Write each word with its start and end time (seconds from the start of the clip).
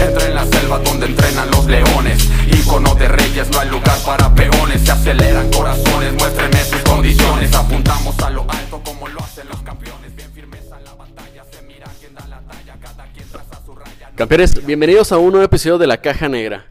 Entra 0.00 0.26
en 0.26 0.34
la 0.34 0.46
selva 0.46 0.78
donde 0.78 1.06
entrenan 1.06 1.50
los 1.50 1.66
leones. 1.66 2.26
Icono 2.46 2.94
de 2.94 3.08
reyes, 3.08 3.50
no 3.50 3.60
hay 3.60 3.68
lugar 3.68 3.98
para 4.06 4.34
peones. 4.34 4.80
Se 4.80 4.92
aceleran 4.92 5.50
corazones, 5.50 6.14
muéstrenme 6.14 6.64
sus 6.64 6.80
condiciones. 6.80 7.54
Apuntamos 7.54 8.18
a 8.20 8.30
lo 8.30 8.50
alto 8.50 8.80
como 8.82 9.08
lo 9.08 9.20
hacen 9.20 9.46
los 9.48 9.60
campeones. 9.60 10.16
Bien 10.16 10.32
firmes 10.32 10.72
a 10.72 10.80
la 10.80 10.94
batalla, 10.94 11.44
se 11.50 11.60
mira 11.62 11.86
quién 12.00 12.14
da 12.14 12.26
la 12.28 12.40
talla 12.40 12.78
Cada 12.80 13.04
quien 13.12 13.28
traza 13.28 13.60
su 13.66 13.74
raya. 13.74 14.10
Campeones, 14.16 14.64
bienvenidos 14.64 15.12
a 15.12 15.18
un 15.18 15.32
nuevo 15.32 15.44
episodio 15.44 15.76
de 15.76 15.86
La 15.86 15.98
Caja 15.98 16.30
Negra. 16.30 16.64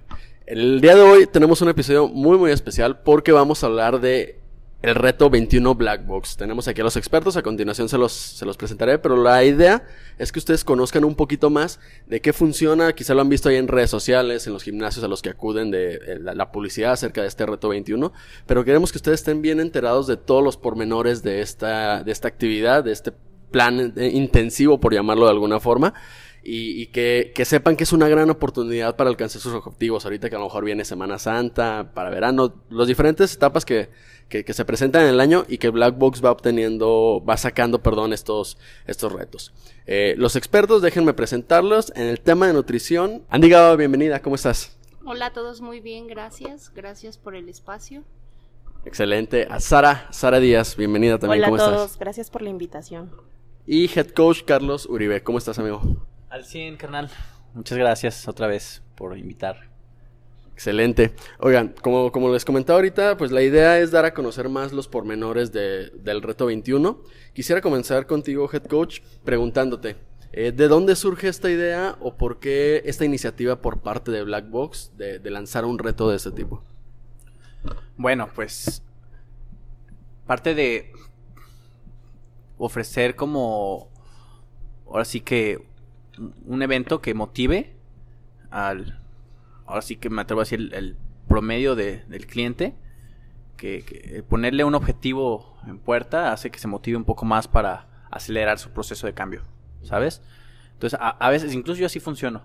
El 0.60 0.82
día 0.82 0.94
de 0.94 1.02
hoy 1.02 1.26
tenemos 1.26 1.62
un 1.62 1.70
episodio 1.70 2.10
muy 2.10 2.38
muy 2.38 2.52
especial 2.52 3.00
porque 3.00 3.32
vamos 3.32 3.64
a 3.64 3.68
hablar 3.68 4.02
de 4.02 4.42
el 4.82 4.94
reto 4.94 5.30
21 5.30 5.74
Black 5.76 6.06
Box. 6.06 6.36
Tenemos 6.36 6.68
aquí 6.68 6.82
a 6.82 6.84
los 6.84 6.98
expertos, 6.98 7.38
a 7.38 7.42
continuación 7.42 7.88
se 7.88 7.98
los, 7.98 8.12
se 8.12 8.46
los 8.46 8.58
presentaré, 8.58 9.00
pero 9.00 9.16
la 9.16 9.42
idea 9.46 9.86
es 10.18 10.34
que 10.34 10.40
ustedes 10.40 10.66
conozcan 10.66 11.06
un 11.06 11.16
poquito 11.16 11.50
más 11.50 11.80
de 12.08 12.20
qué 12.20 12.34
funciona, 12.34 12.92
quizá 12.92 13.14
lo 13.14 13.22
han 13.22 13.30
visto 13.30 13.48
ahí 13.48 13.56
en 13.56 13.70
redes 13.70 13.90
sociales, 13.90 14.48
en 14.48 14.54
los 14.54 14.64
gimnasios 14.64 15.06
a 15.06 15.08
los 15.08 15.22
que 15.22 15.30
acuden 15.30 15.72
de 15.72 15.94
eh, 15.94 16.20
la, 16.20 16.36
la 16.36 16.52
publicidad 16.52 16.92
acerca 16.92 17.22
de 17.22 17.30
este 17.30 17.46
reto 17.46 17.70
21, 17.70 18.12
pero 18.46 18.66
queremos 18.66 18.92
que 18.92 18.98
ustedes 18.98 19.22
estén 19.22 19.42
bien 19.42 19.62
enterados 19.62 20.08
de 20.08 20.18
todos 20.18 20.44
los 20.44 20.58
pormenores 20.58 21.24
de 21.24 21.40
esta, 21.40 22.04
de 22.04 22.12
esta 22.12 22.28
actividad, 22.28 22.84
de 22.84 22.92
este 22.92 23.14
plan 23.50 23.94
eh, 23.96 24.10
intensivo, 24.14 24.80
por 24.80 24.94
llamarlo 24.94 25.24
de 25.24 25.32
alguna 25.32 25.62
forma. 25.62 25.94
Y, 26.52 26.82
y 26.82 26.88
que, 26.88 27.32
que 27.36 27.46
sepan 27.46 27.76
que 27.76 27.84
es 27.84 27.94
una 27.94 28.08
gran 28.08 28.28
oportunidad 28.32 28.96
para 28.96 29.12
alcanzar 29.12 29.40
sus 29.40 29.54
objetivos. 29.54 30.04
Ahorita 30.06 30.32
que 30.32 30.36
a 30.36 30.40
lo 30.40 30.46
mejor 30.46 30.66
viene 30.66 30.84
Semana 30.84 31.20
Santa, 31.20 31.92
para 31.94 32.10
verano, 32.10 32.56
las 32.72 32.88
diferentes 32.88 33.36
etapas 33.36 33.66
que, 33.66 33.90
que, 34.30 34.44
que 34.44 34.54
se 34.54 34.66
presentan 34.66 35.04
en 35.04 35.10
el 35.10 35.20
año 35.20 35.46
y 35.48 35.60
que 35.60 35.70
Black 35.70 36.00
Box 36.00 36.26
va 36.26 36.32
obteniendo, 36.32 37.24
va 37.24 37.38
sacando, 37.38 37.84
perdón, 37.84 38.14
estos, 38.14 38.58
estos 38.88 39.12
retos. 39.12 39.54
Eh, 39.86 40.16
los 40.18 40.36
expertos, 40.36 40.82
déjenme 40.82 41.14
presentarlos. 41.14 41.94
En 41.96 42.08
el 42.08 42.20
tema 42.20 42.48
de 42.48 42.54
nutrición, 42.54 43.22
Andy 43.30 43.50
Gaba, 43.50 43.76
bienvenida, 43.76 44.20
¿cómo 44.24 44.34
estás? 44.36 44.76
Hola 45.06 45.28
a 45.28 45.34
todos, 45.34 45.62
muy 45.62 45.82
bien, 45.82 46.08
gracias. 46.08 46.72
Gracias 46.74 47.20
por 47.20 47.36
el 47.36 47.48
espacio. 47.48 48.04
Excelente. 48.86 49.46
A 49.52 49.60
Sara, 49.60 50.08
Sara 50.12 50.40
Díaz, 50.40 50.76
bienvenida 50.76 51.20
también, 51.20 51.44
Hola 51.44 51.48
a 51.48 51.50
¿cómo 51.52 51.64
todos, 51.64 51.86
estás? 51.86 52.00
gracias 52.00 52.32
por 52.32 52.42
la 52.42 52.50
invitación. 52.50 53.12
Y 53.68 53.86
Head 53.88 54.12
Coach 54.16 54.42
Carlos 54.46 54.88
Uribe, 54.88 55.22
¿cómo 55.22 55.38
estás, 55.38 55.60
amigo? 55.60 56.09
Al 56.30 56.46
100, 56.46 56.78
carnal. 56.78 57.10
Muchas 57.54 57.78
gracias 57.78 58.28
otra 58.28 58.48
vez 58.48 58.82
por 58.96 59.18
invitar. 59.18 59.68
Excelente. 60.54 61.14
Oigan, 61.40 61.74
como, 61.82 62.12
como 62.12 62.32
les 62.34 62.44
comentaba 62.46 62.78
ahorita, 62.78 63.18
pues 63.18 63.32
la 63.32 63.42
idea 63.42 63.80
es 63.80 63.92
dar 63.92 64.06
a 64.06 64.14
conocer 64.14 64.50
más 64.50 64.74
los 64.74 64.88
pormenores 64.88 65.52
de- 65.52 65.90
del 65.92 66.22
reto 66.22 66.46
21. 66.48 67.02
Quisiera 67.34 67.62
comenzar 67.62 68.06
contigo, 68.06 68.50
Head 68.52 68.66
Coach, 68.66 69.00
preguntándote, 69.24 69.96
eh, 70.34 70.52
¿de 70.52 70.68
dónde 70.68 70.96
surge 70.98 71.30
esta 71.30 71.50
idea 71.50 71.96
o 72.02 72.16
por 72.18 72.40
qué 72.40 72.82
esta 72.86 73.06
iniciativa 73.06 73.62
por 73.62 73.80
parte 73.80 74.12
de 74.12 74.22
Black 74.24 74.50
Box 74.50 74.92
de, 74.98 75.18
de 75.20 75.30
lanzar 75.32 75.64
un 75.66 75.80
reto 75.80 76.10
de 76.10 76.18
este 76.18 76.32
tipo? 76.32 76.62
Bueno, 77.96 78.30
pues 78.36 78.84
parte 80.28 80.54
de 80.54 80.92
ofrecer 82.58 83.16
como 83.16 83.90
ahora 84.88 85.06
sí 85.06 85.22
que 85.22 85.66
un- 86.46 86.62
evento 86.62 87.02
que 87.02 87.14
motive 87.14 87.74
al 88.52 89.00
ahora 89.66 89.82
sí 89.82 89.96
que 89.98 90.10
me 90.10 90.22
atrevo 90.22 90.42
a 90.42 90.44
decir 90.44 90.70
el, 90.74 90.98
promedio 91.28 91.76
de- 91.76 92.04
del 92.06 92.26
cliente 92.26 92.74
que, 93.58 94.24
ponerle 94.28 94.64
un 94.64 94.74
objetivo 94.76 95.58
en 95.68 95.78
puerta 95.80 96.32
hace 96.32 96.50
que 96.50 96.60
se 96.60 96.68
motive 96.68 96.98
un 96.98 97.04
poco 97.06 97.26
más 97.26 97.48
para 97.48 97.88
acelerar 98.10 98.58
su 98.58 98.72
proceso 98.72 99.06
de 99.06 99.14
cambio, 99.14 99.44
¿sabes? 99.84 100.22
Entonces, 100.74 100.98
a, 101.02 101.10
a 101.10 101.30
veces, 101.30 101.54
incluso 101.54 101.80
yo 101.80 101.86
así 101.86 102.00
funciono. 102.00 102.42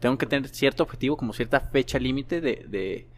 Tengo 0.00 0.18
que 0.18 0.26
tener 0.26 0.48
cierto 0.48 0.82
objetivo, 0.82 1.16
como 1.16 1.32
cierta 1.32 1.60
fecha 1.60 1.98
límite 1.98 2.40
de, 2.40 2.66
de- 2.68 3.08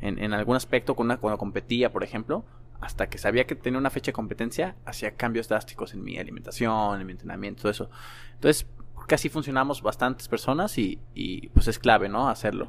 en, 0.00 0.32
algún 0.32 0.56
aspecto 0.56 0.94
cuando 0.94 1.38
competía, 1.38 1.92
por 1.92 2.04
ejemplo, 2.04 2.44
hasta 2.80 3.08
que 3.08 3.18
sabía 3.18 3.46
que 3.46 3.54
tenía 3.56 3.78
una 3.78 3.90
fecha 3.90 4.10
de 4.10 4.14
competencia, 4.14 4.76
hacía 4.84 5.12
cambios 5.16 5.48
drásticos 5.48 5.94
en 5.94 6.02
mi 6.04 6.18
alimentación, 6.18 7.00
en 7.00 7.06
mi 7.06 7.12
entrenamiento, 7.12 7.62
todo 7.62 7.70
eso. 7.72 7.90
Entonces, 8.34 8.66
casi 9.06 9.28
funcionamos 9.28 9.82
bastantes 9.82 10.28
personas 10.28 10.78
y, 10.78 10.98
y, 11.14 11.48
pues 11.48 11.68
es 11.68 11.78
clave, 11.78 12.08
¿no? 12.08 12.28
Hacerlo. 12.28 12.68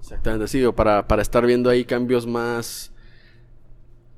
Exactamente, 0.00 0.46
sí, 0.48 0.64
o 0.64 0.74
para, 0.74 1.06
para 1.08 1.22
estar 1.22 1.44
viendo 1.46 1.68
ahí 1.70 1.84
cambios 1.84 2.26
más 2.26 2.92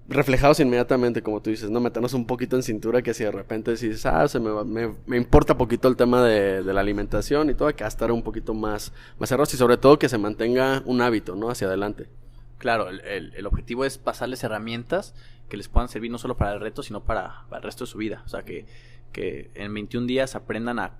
reflejados 0.09 0.59
inmediatamente, 0.61 1.23
como 1.23 1.43
tú 1.43 1.51
dices, 1.51 1.69
¿no? 1.71 1.81
Meternos 1.81 2.15
un 2.15 2.27
poquito 2.27 2.56
en 2.56 2.62
cintura 2.62 3.03
que 3.03 3.12
si 3.12 3.25
de 3.25 3.31
repente 3.31 3.73
dices, 3.73 4.06
ah, 4.06 4.27
se 4.27 4.41
me, 4.41 4.65
me, 4.65 4.95
me 5.06 5.17
importa 5.19 5.59
poquito 5.59 5.87
el 5.89 5.97
tema 5.97 6.23
de, 6.25 6.62
de 6.62 6.73
la 6.73 6.81
alimentación 6.81 7.50
y 7.50 7.55
todo, 7.55 7.75
que 7.77 7.85
estar 7.85 8.11
un 8.11 8.23
poquito 8.23 8.55
más, 8.55 8.93
más 9.19 9.29
cerrados 9.29 9.53
y 9.53 9.59
sobre 9.59 9.77
todo 9.77 9.99
que 9.99 10.09
se 10.09 10.17
mantenga 10.17 10.83
un 10.87 11.03
hábito, 11.03 11.37
¿no? 11.37 11.50
Hacia 11.50 11.67
adelante. 11.67 12.09
Claro, 12.56 12.89
el, 12.89 13.00
el- 13.03 13.35
el 13.35 13.47
objetivo 13.47 13.85
es 13.85 13.99
pasarles 13.99 14.43
herramientas 14.43 15.15
que 15.50 15.56
les 15.59 15.69
puedan 15.69 15.89
servir 15.89 16.11
no 16.11 16.19
solo 16.19 16.37
para 16.37 16.55
el 16.55 16.61
reto, 16.61 16.83
sino 16.83 17.03
para, 17.05 17.45
para 17.50 17.59
el 17.59 17.62
resto 17.65 17.85
de 17.85 17.91
su 17.91 17.99
vida. 17.99 18.23
O 18.25 18.29
sea, 18.29 18.43
que, 18.45 18.65
que 19.12 19.50
en 19.55 19.73
21 19.75 20.06
días 20.06 20.35
aprendan 20.35 20.79
a, 20.79 20.93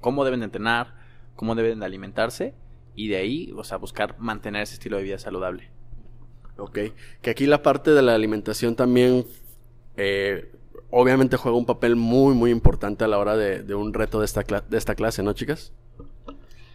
cómo 0.00 0.24
deben 0.24 0.40
de 0.40 0.46
entrenar, 0.46 0.94
cómo 1.36 1.54
deben 1.54 1.80
de 1.80 1.86
alimentarse 1.86 2.54
y 2.94 3.08
de 3.08 3.16
ahí, 3.16 3.52
o 3.56 3.64
sea, 3.64 3.76
buscar 3.78 4.18
mantener 4.18 4.62
ese 4.62 4.74
estilo 4.74 4.96
de 4.96 5.02
vida 5.02 5.18
saludable. 5.18 5.70
Ok, 6.56 6.78
que 7.20 7.30
aquí 7.30 7.46
la 7.46 7.62
parte 7.62 7.90
de 7.90 8.02
la 8.02 8.14
alimentación 8.14 8.76
también 8.76 9.26
eh, 9.96 10.52
obviamente 10.90 11.36
juega 11.36 11.58
un 11.58 11.66
papel 11.66 11.96
muy, 11.96 12.34
muy 12.34 12.50
importante 12.50 13.04
a 13.04 13.08
la 13.08 13.18
hora 13.18 13.36
de, 13.36 13.62
de 13.62 13.74
un 13.74 13.92
reto 13.92 14.20
de 14.20 14.26
esta, 14.26 14.42
de 14.42 14.78
esta 14.78 14.94
clase, 14.94 15.22
¿no, 15.22 15.32
chicas? 15.32 15.72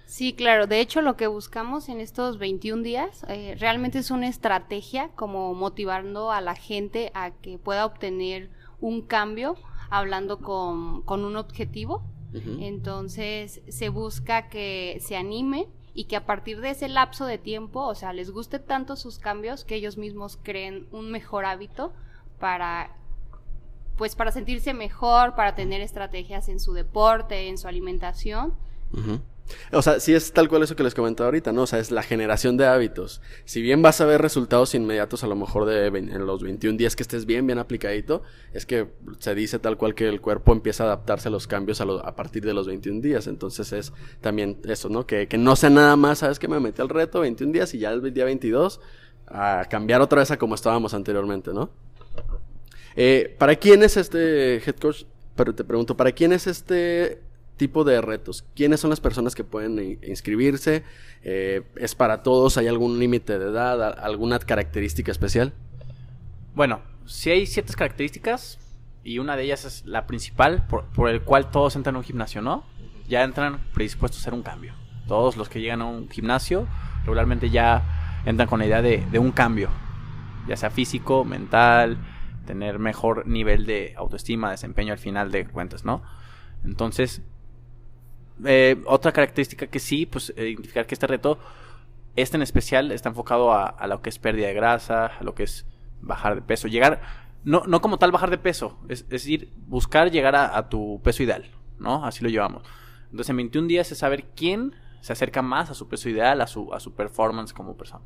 Sí, 0.09 0.33
claro. 0.33 0.65
De 0.65 0.81
hecho, 0.81 1.03
lo 1.03 1.15
que 1.15 1.27
buscamos 1.27 1.87
en 1.87 2.01
estos 2.01 2.39
21 2.39 2.81
días 2.81 3.23
eh, 3.27 3.55
realmente 3.59 3.99
es 3.99 4.09
una 4.09 4.27
estrategia 4.27 5.09
como 5.15 5.53
motivando 5.53 6.31
a 6.31 6.41
la 6.41 6.55
gente 6.55 7.11
a 7.13 7.29
que 7.29 7.59
pueda 7.59 7.85
obtener 7.85 8.49
un 8.81 9.03
cambio 9.03 9.55
hablando 9.91 10.39
con, 10.39 11.03
con 11.03 11.25
un 11.25 11.35
objetivo. 11.35 12.03
Entonces, 12.33 13.61
se 13.67 13.89
busca 13.89 14.49
que 14.49 14.97
se 15.01 15.15
anime 15.15 15.67
y 15.93 16.05
que 16.05 16.15
a 16.15 16.25
partir 16.25 16.61
de 16.61 16.69
ese 16.71 16.87
lapso 16.87 17.25
de 17.25 17.37
tiempo, 17.37 17.81
o 17.81 17.95
sea, 17.95 18.13
les 18.13 18.31
guste 18.31 18.59
tanto 18.59 18.95
sus 18.95 19.17
cambios 19.17 19.65
que 19.65 19.75
ellos 19.75 19.97
mismos 19.97 20.37
creen 20.41 20.87
un 20.91 21.11
mejor 21.11 21.45
hábito 21.45 21.91
para 22.39 22.95
pues 23.97 24.15
para 24.15 24.31
sentirse 24.31 24.73
mejor, 24.73 25.35
para 25.35 25.55
tener 25.55 25.81
estrategias 25.81 26.47
en 26.47 26.61
su 26.61 26.71
deporte, 26.71 27.49
en 27.49 27.57
su 27.57 27.67
alimentación. 27.67 28.53
O 29.71 29.81
sea, 29.81 29.99
sí 29.99 30.13
es 30.13 30.31
tal 30.31 30.47
cual 30.47 30.63
eso 30.63 30.75
que 30.75 30.83
les 30.83 30.93
comentaba 30.93 31.27
ahorita, 31.27 31.51
¿no? 31.51 31.63
O 31.63 31.67
sea, 31.67 31.79
es 31.79 31.91
la 31.91 32.03
generación 32.03 32.57
de 32.57 32.67
hábitos. 32.67 33.21
Si 33.45 33.61
bien 33.61 33.81
vas 33.81 34.01
a 34.01 34.05
ver 34.05 34.21
resultados 34.21 34.75
inmediatos 34.75 35.23
a 35.23 35.27
lo 35.27 35.35
mejor 35.35 35.65
de 35.65 35.87
en 35.87 36.25
los 36.25 36.43
21 36.43 36.77
días 36.77 36.95
que 36.95 37.03
estés 37.03 37.25
bien, 37.25 37.45
bien 37.47 37.59
aplicadito, 37.59 38.21
es 38.53 38.65
que 38.65 38.87
se 39.19 39.35
dice 39.35 39.59
tal 39.59 39.77
cual 39.77 39.95
que 39.95 40.07
el 40.07 40.21
cuerpo 40.21 40.51
empieza 40.51 40.83
a 40.83 40.87
adaptarse 40.87 41.27
a 41.27 41.31
los 41.31 41.47
cambios 41.47 41.81
a 41.81 42.15
partir 42.15 42.45
de 42.45 42.53
los 42.53 42.67
21 42.67 43.01
días. 43.01 43.27
Entonces 43.27 43.71
es 43.73 43.93
también 44.21 44.59
eso, 44.65 44.89
¿no? 44.89 45.05
Que, 45.05 45.27
que 45.27 45.37
no 45.37 45.55
sea 45.55 45.69
nada 45.69 45.95
más, 45.95 46.19
¿sabes? 46.19 46.39
Que 46.39 46.47
me 46.47 46.59
metí 46.59 46.81
al 46.81 46.89
reto 46.89 47.21
21 47.21 47.51
días 47.51 47.73
y 47.73 47.79
ya 47.79 47.91
el 47.91 48.13
día 48.13 48.25
22 48.25 48.79
a 49.27 49.65
cambiar 49.69 50.01
otra 50.01 50.19
vez 50.19 50.31
a 50.31 50.37
como 50.37 50.55
estábamos 50.55 50.93
anteriormente, 50.93 51.53
¿no? 51.53 51.69
Eh, 52.95 53.35
¿Para 53.37 53.55
quién 53.55 53.83
es 53.83 53.97
este 53.97 54.57
head 54.57 54.75
coach? 54.75 55.03
Pero 55.35 55.55
te 55.55 55.63
pregunto, 55.63 55.95
¿para 55.95 56.11
quién 56.11 56.33
es 56.33 56.47
este 56.47 57.21
tipo 57.59 57.83
de 57.83 58.01
retos? 58.01 58.43
¿Quiénes 58.55 58.79
son 58.79 58.89
las 58.89 58.99
personas 58.99 59.35
que 59.35 59.43
pueden 59.43 59.99
inscribirse? 60.01 60.83
Eh, 61.21 61.61
¿Es 61.75 61.93
para 61.93 62.23
todos? 62.23 62.57
¿Hay 62.57 62.67
algún 62.67 62.97
límite 62.97 63.37
de 63.37 63.45
edad? 63.51 63.83
¿A- 63.83 63.89
¿Alguna 63.89 64.39
característica 64.39 65.11
especial? 65.11 65.53
Bueno, 66.55 66.81
si 67.05 67.29
hay 67.29 67.45
ciertas 67.45 67.75
características 67.75 68.57
y 69.03 69.19
una 69.19 69.35
de 69.35 69.43
ellas 69.43 69.65
es 69.65 69.85
la 69.85 70.07
principal 70.07 70.65
por, 70.67 70.85
por 70.85 71.09
el 71.09 71.21
cual 71.21 71.51
todos 71.51 71.75
entran 71.75 71.95
a 71.95 71.99
un 71.99 72.03
gimnasio, 72.03 72.41
¿no? 72.41 72.63
Ya 73.07 73.23
entran 73.23 73.59
predispuestos 73.73 74.19
a 74.19 74.23
hacer 74.23 74.33
un 74.33 74.41
cambio. 74.43 74.73
Todos 75.07 75.37
los 75.37 75.49
que 75.49 75.61
llegan 75.61 75.81
a 75.81 75.85
un 75.85 76.09
gimnasio 76.09 76.67
regularmente 77.01 77.49
ya 77.49 78.21
entran 78.25 78.49
con 78.49 78.59
la 78.59 78.65
idea 78.65 78.81
de, 78.81 79.05
de 79.11 79.19
un 79.19 79.31
cambio, 79.31 79.69
ya 80.47 80.57
sea 80.57 80.69
físico, 80.69 81.23
mental, 81.25 81.97
tener 82.45 82.79
mejor 82.79 83.27
nivel 83.27 83.65
de 83.65 83.93
autoestima, 83.95 84.51
desempeño 84.51 84.93
al 84.93 84.99
final 84.99 85.31
de 85.31 85.45
cuentas, 85.45 85.85
¿no? 85.85 86.01
Entonces, 86.65 87.21
eh, 88.45 88.81
otra 88.85 89.11
característica 89.11 89.67
que 89.67 89.79
sí, 89.79 90.05
pues 90.05 90.33
eh, 90.35 90.49
identificar 90.49 90.85
que 90.87 90.95
este 90.95 91.07
reto, 91.07 91.37
este 92.15 92.37
en 92.37 92.43
especial, 92.43 92.91
está 92.91 93.09
enfocado 93.09 93.51
a, 93.53 93.65
a 93.67 93.87
lo 93.87 94.01
que 94.01 94.09
es 94.09 94.19
pérdida 94.19 94.47
de 94.47 94.53
grasa, 94.53 95.07
a 95.07 95.23
lo 95.23 95.35
que 95.35 95.43
es 95.43 95.65
bajar 96.01 96.35
de 96.35 96.41
peso, 96.41 96.67
llegar, 96.67 97.01
no, 97.43 97.63
no 97.67 97.81
como 97.81 97.97
tal 97.97 98.11
bajar 98.11 98.29
de 98.29 98.37
peso, 98.37 98.77
es, 98.89 99.01
es 99.01 99.09
decir, 99.09 99.51
buscar 99.67 100.11
llegar 100.11 100.35
a, 100.35 100.69
tu 100.69 101.01
peso 101.03 101.23
ideal, 101.23 101.49
¿no? 101.77 102.05
Así 102.05 102.23
lo 102.23 102.29
llevamos. 102.29 102.63
Entonces 103.05 103.29
en 103.29 103.37
21 103.37 103.67
días 103.67 103.91
es 103.91 103.97
saber 103.97 104.25
quién 104.35 104.73
se 105.01 105.13
acerca 105.13 105.41
más 105.41 105.69
a 105.69 105.73
su 105.73 105.87
peso 105.87 106.09
ideal, 106.09 106.41
a 106.41 106.47
su, 106.47 106.73
a 106.73 106.79
su 106.79 106.93
performance 106.93 107.53
como 107.53 107.75
persona. 107.77 108.05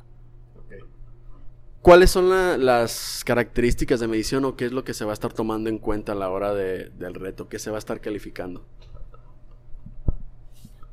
¿Cuáles 1.82 2.10
son 2.10 2.30
la- 2.30 2.56
las 2.56 3.22
características 3.26 4.00
de 4.00 4.08
medición 4.08 4.44
o 4.46 4.56
qué 4.56 4.64
es 4.64 4.72
lo 4.72 4.84
que 4.84 4.94
se 4.94 5.04
va 5.04 5.10
a 5.10 5.14
estar 5.14 5.32
tomando 5.34 5.68
en 5.68 5.78
cuenta 5.78 6.12
a 6.12 6.14
la 6.14 6.30
hora 6.30 6.54
de- 6.54 6.88
del 6.90 7.14
reto? 7.14 7.48
¿Qué 7.48 7.58
se 7.58 7.70
va 7.70 7.76
a 7.76 7.78
estar 7.78 8.00
calificando? 8.00 8.66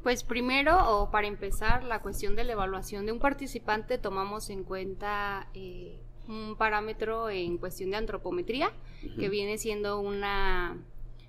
Pues 0.04 0.24
primero, 0.24 0.78
o 0.98 1.12
para 1.12 1.28
empezar, 1.28 1.84
la 1.84 2.02
cuestión 2.02 2.36
de 2.36 2.44
la 2.44 2.54
evaluación 2.54 3.06
de 3.06 3.12
un 3.12 3.20
participante, 3.20 3.98
tomamos 3.98 4.50
en 4.50 4.64
cuenta 4.64 5.48
eh, 5.54 6.00
un 6.28 6.56
parámetro 6.58 7.30
en 7.30 7.58
cuestión 7.58 7.92
de 7.92 7.98
antropometría, 7.98 8.72
que 9.20 9.30
viene 9.30 9.58
siendo 9.58 10.00
una, 10.00 10.78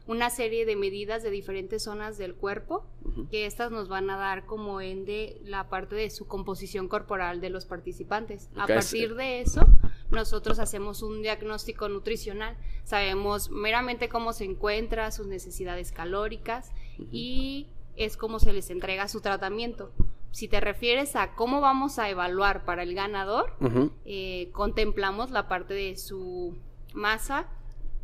una 0.07 0.31
serie 0.31 0.65
de 0.65 0.77
medidas 0.77 1.23
de 1.23 1.31
diferentes 1.31 1.83
zonas 1.85 2.19
del 2.19 2.35
cuerpo, 2.35 2.87
que 3.31 3.47
estas 3.47 3.71
nos 3.71 3.89
van 3.89 4.09
a 4.11 4.17
dar 4.17 4.47
como 4.47 4.81
ende 4.81 5.41
la 5.45 5.69
parte 5.69 5.95
de 5.95 6.09
su 6.11 6.27
composición 6.27 6.89
corporal 6.89 7.41
de 7.41 7.51
los 7.51 7.67
participantes. 7.67 8.49
A 8.57 8.67
sí. 8.67 8.73
partir 8.73 9.15
de 9.17 9.41
eso, 9.41 9.67
nosotros 10.11 10.59
hacemos 10.59 11.03
un 11.03 11.23
diagnóstico 11.23 11.89
nutricional. 11.89 12.57
Sabemos 12.85 13.51
meramente 13.51 14.09
cómo 14.09 14.33
se 14.33 14.45
encuentra, 14.45 15.11
sus 15.11 15.27
necesidades 15.27 15.93
calóricas 15.93 16.73
y 17.11 17.69
es 17.97 18.17
como 18.17 18.39
se 18.39 18.53
les 18.53 18.71
entrega 18.71 19.09
su 19.09 19.21
tratamiento. 19.21 19.93
Si 20.31 20.49
te 20.49 20.61
refieres 20.61 21.15
a 21.15 21.35
cómo 21.35 21.61
vamos 21.61 21.99
a 21.99 22.09
evaluar 22.09 22.65
para 22.65 22.83
el 22.83 22.95
ganador, 22.95 23.55
eh, 24.05 24.49
contemplamos 24.53 25.31
la 25.31 25.47
parte 25.47 25.75
de 25.75 25.97
su 25.97 26.57
masa, 26.95 27.49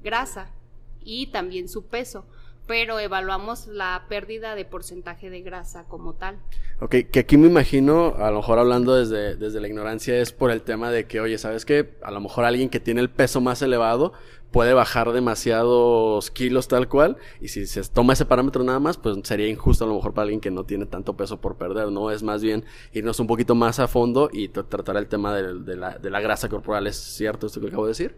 grasa 0.02 0.52
y 1.00 1.28
también 1.28 1.68
su 1.68 1.86
peso, 1.86 2.26
pero 2.68 3.00
evaluamos 3.00 3.66
la 3.66 4.04
pérdida 4.08 4.54
de 4.54 4.64
porcentaje 4.64 5.30
de 5.30 5.40
grasa 5.40 5.84
como 5.88 6.14
tal. 6.14 6.36
Ok, 6.80 6.94
que 7.10 7.18
aquí 7.18 7.36
me 7.36 7.48
imagino, 7.48 8.14
a 8.18 8.30
lo 8.30 8.36
mejor 8.36 8.60
hablando 8.60 8.94
desde, 8.94 9.34
desde 9.34 9.60
la 9.60 9.66
ignorancia, 9.66 10.16
es 10.20 10.30
por 10.32 10.52
el 10.52 10.62
tema 10.62 10.92
de 10.92 11.06
que, 11.06 11.18
oye, 11.20 11.38
¿sabes 11.38 11.64
qué? 11.64 11.96
A 12.02 12.12
lo 12.12 12.20
mejor 12.20 12.44
alguien 12.44 12.68
que 12.68 12.78
tiene 12.78 13.00
el 13.00 13.10
peso 13.10 13.40
más 13.40 13.62
elevado 13.62 14.12
puede 14.52 14.74
bajar 14.74 15.12
demasiados 15.12 16.30
kilos 16.30 16.68
tal 16.68 16.88
cual, 16.88 17.16
y 17.40 17.48
si 17.48 17.66
se 17.66 17.82
toma 17.82 18.12
ese 18.12 18.24
parámetro 18.26 18.62
nada 18.64 18.78
más, 18.80 18.96
pues 18.96 19.18
sería 19.24 19.48
injusto 19.48 19.84
a 19.84 19.88
lo 19.88 19.94
mejor 19.96 20.14
para 20.14 20.22
alguien 20.24 20.40
que 20.40 20.50
no 20.50 20.64
tiene 20.64 20.86
tanto 20.86 21.16
peso 21.16 21.40
por 21.40 21.56
perder, 21.56 21.90
¿no? 21.90 22.10
Es 22.10 22.22
más 22.22 22.42
bien 22.42 22.64
irnos 22.92 23.18
un 23.18 23.26
poquito 23.26 23.54
más 23.54 23.78
a 23.80 23.88
fondo 23.88 24.30
y 24.32 24.48
tra- 24.50 24.68
tratar 24.68 24.96
el 24.96 25.08
tema 25.08 25.34
de 25.34 25.76
la 25.76 26.20
grasa 26.20 26.48
corporal. 26.48 26.86
¿Es 26.86 26.96
cierto 26.96 27.46
esto 27.46 27.60
que 27.60 27.68
acabo 27.68 27.84
de 27.86 27.90
decir? 27.90 28.14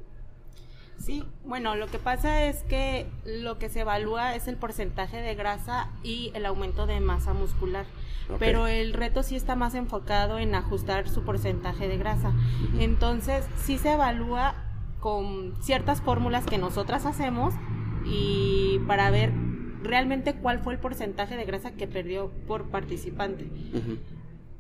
Sí, 1.01 1.25
bueno, 1.45 1.77
lo 1.77 1.87
que 1.87 1.99
pasa 1.99 2.45
es 2.45 2.63
que 2.65 3.07
lo 3.25 3.59
que 3.59 3.71
se 3.71 3.81
evalúa 3.81 4.35
es 4.35 4.49
el 4.49 4.57
porcentaje 4.57 5.23
de 5.23 5.35
grasa 5.35 5.91
y 6.03 6.31
el 6.35 6.45
aumento 6.45 6.87
de 6.87 7.01
masa 7.01 7.33
muscular. 7.33 7.87
Pero 8.39 8.67
el 8.67 8.93
reto 8.93 9.23
sí 9.23 9.35
está 9.35 9.57
más 9.57 9.75
enfocado 9.75 10.39
en 10.39 10.55
ajustar 10.55 11.09
su 11.09 11.23
porcentaje 11.23 11.89
de 11.89 11.97
grasa. 11.97 12.33
Entonces, 12.79 13.45
sí 13.57 13.79
se 13.79 13.95
evalúa 13.95 14.55
con 15.01 15.57
ciertas 15.63 16.03
fórmulas 16.03 16.45
que 16.45 16.59
nosotras 16.59 17.07
hacemos 17.07 17.55
y 18.05 18.79
para 18.87 19.11
ver 19.11 19.33
realmente 19.83 20.35
cuál 20.35 20.61
fue 20.61 20.75
el 20.75 20.79
porcentaje 20.79 21.37
de 21.37 21.45
grasa 21.45 21.73
que 21.73 21.89
perdió 21.89 22.31
por 22.47 22.71
participante. 22.71 23.49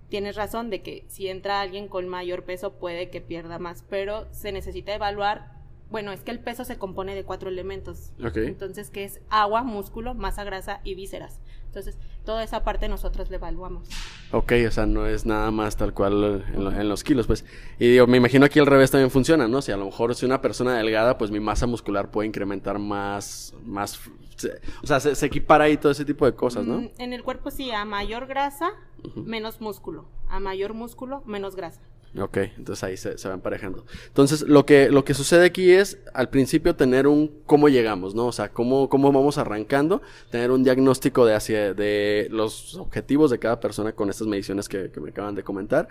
Tienes 0.08 0.36
razón 0.36 0.70
de 0.70 0.82
que 0.82 1.04
si 1.08 1.28
entra 1.28 1.60
alguien 1.60 1.86
con 1.86 2.08
mayor 2.08 2.44
peso 2.44 2.72
puede 2.72 3.10
que 3.10 3.20
pierda 3.20 3.58
más, 3.58 3.84
pero 3.88 4.26
se 4.32 4.50
necesita 4.50 4.94
evaluar, 4.94 5.59
bueno, 5.90 6.12
es 6.12 6.20
que 6.22 6.30
el 6.30 6.38
peso 6.38 6.64
se 6.64 6.78
compone 6.78 7.14
de 7.14 7.24
cuatro 7.24 7.48
elementos. 7.48 8.12
Ok. 8.24 8.36
Entonces, 8.38 8.90
que 8.90 9.04
es 9.04 9.20
agua, 9.28 9.62
músculo, 9.62 10.14
masa 10.14 10.44
grasa 10.44 10.80
y 10.84 10.94
vísceras. 10.94 11.40
Entonces, 11.66 11.98
toda 12.24 12.42
esa 12.42 12.64
parte 12.64 12.88
nosotros 12.88 13.30
la 13.30 13.36
evaluamos. 13.36 13.88
Ok, 14.32 14.52
o 14.66 14.70
sea, 14.72 14.86
no 14.86 15.06
es 15.06 15.24
nada 15.26 15.50
más 15.52 15.76
tal 15.76 15.94
cual 15.94 16.44
en, 16.52 16.64
lo- 16.64 16.72
en 16.72 16.88
los 16.88 17.04
kilos, 17.04 17.26
pues. 17.28 17.44
Y 17.78 17.88
digo, 17.92 18.06
me 18.08 18.16
imagino 18.16 18.44
aquí 18.46 18.58
al 18.58 18.66
revés 18.66 18.90
también 18.90 19.10
funciona, 19.10 19.46
¿no? 19.46 19.62
Si 19.62 19.70
a 19.70 19.76
lo 19.76 19.84
mejor 19.84 20.14
soy 20.14 20.26
una 20.26 20.40
persona 20.40 20.76
delgada, 20.76 21.16
pues 21.18 21.30
mi 21.30 21.38
masa 21.40 21.66
muscular 21.66 22.10
puede 22.10 22.26
incrementar 22.28 22.78
más, 22.80 23.54
más, 23.64 24.00
se- 24.36 24.60
o 24.82 24.86
sea, 24.86 24.98
se, 25.00 25.14
se 25.14 25.26
equipara 25.26 25.64
ahí 25.64 25.76
todo 25.76 25.92
ese 25.92 26.04
tipo 26.04 26.26
de 26.26 26.34
cosas, 26.34 26.66
¿no? 26.66 26.80
Mm, 26.80 26.88
En 26.98 27.12
el 27.12 27.22
cuerpo 27.22 27.50
sí, 27.52 27.70
a 27.70 27.84
mayor 27.84 28.26
grasa, 28.26 28.70
menos 29.14 29.60
músculo. 29.60 30.06
A 30.28 30.40
mayor 30.40 30.74
músculo, 30.74 31.22
menos 31.24 31.54
grasa. 31.56 31.80
Ok, 32.18 32.38
entonces 32.58 32.82
ahí 32.82 32.96
se, 32.96 33.16
se 33.18 33.28
va 33.28 33.34
emparejando. 33.34 33.84
Entonces, 34.08 34.42
lo 34.42 34.66
que, 34.66 34.90
lo 34.90 35.04
que 35.04 35.14
sucede 35.14 35.46
aquí 35.46 35.70
es, 35.70 35.98
al 36.12 36.28
principio, 36.28 36.74
tener 36.74 37.06
un 37.06 37.30
cómo 37.46 37.68
llegamos, 37.68 38.16
¿no? 38.16 38.26
O 38.26 38.32
sea, 38.32 38.48
cómo, 38.48 38.88
cómo 38.88 39.12
vamos 39.12 39.38
arrancando, 39.38 40.02
tener 40.28 40.50
un 40.50 40.64
diagnóstico 40.64 41.24
de, 41.24 41.34
hacia, 41.36 41.72
de 41.72 42.26
los 42.32 42.74
objetivos 42.76 43.30
de 43.30 43.38
cada 43.38 43.60
persona 43.60 43.92
con 43.92 44.10
estas 44.10 44.26
mediciones 44.26 44.68
que, 44.68 44.90
me 45.00 45.10
acaban 45.10 45.36
de 45.36 45.44
comentar, 45.44 45.86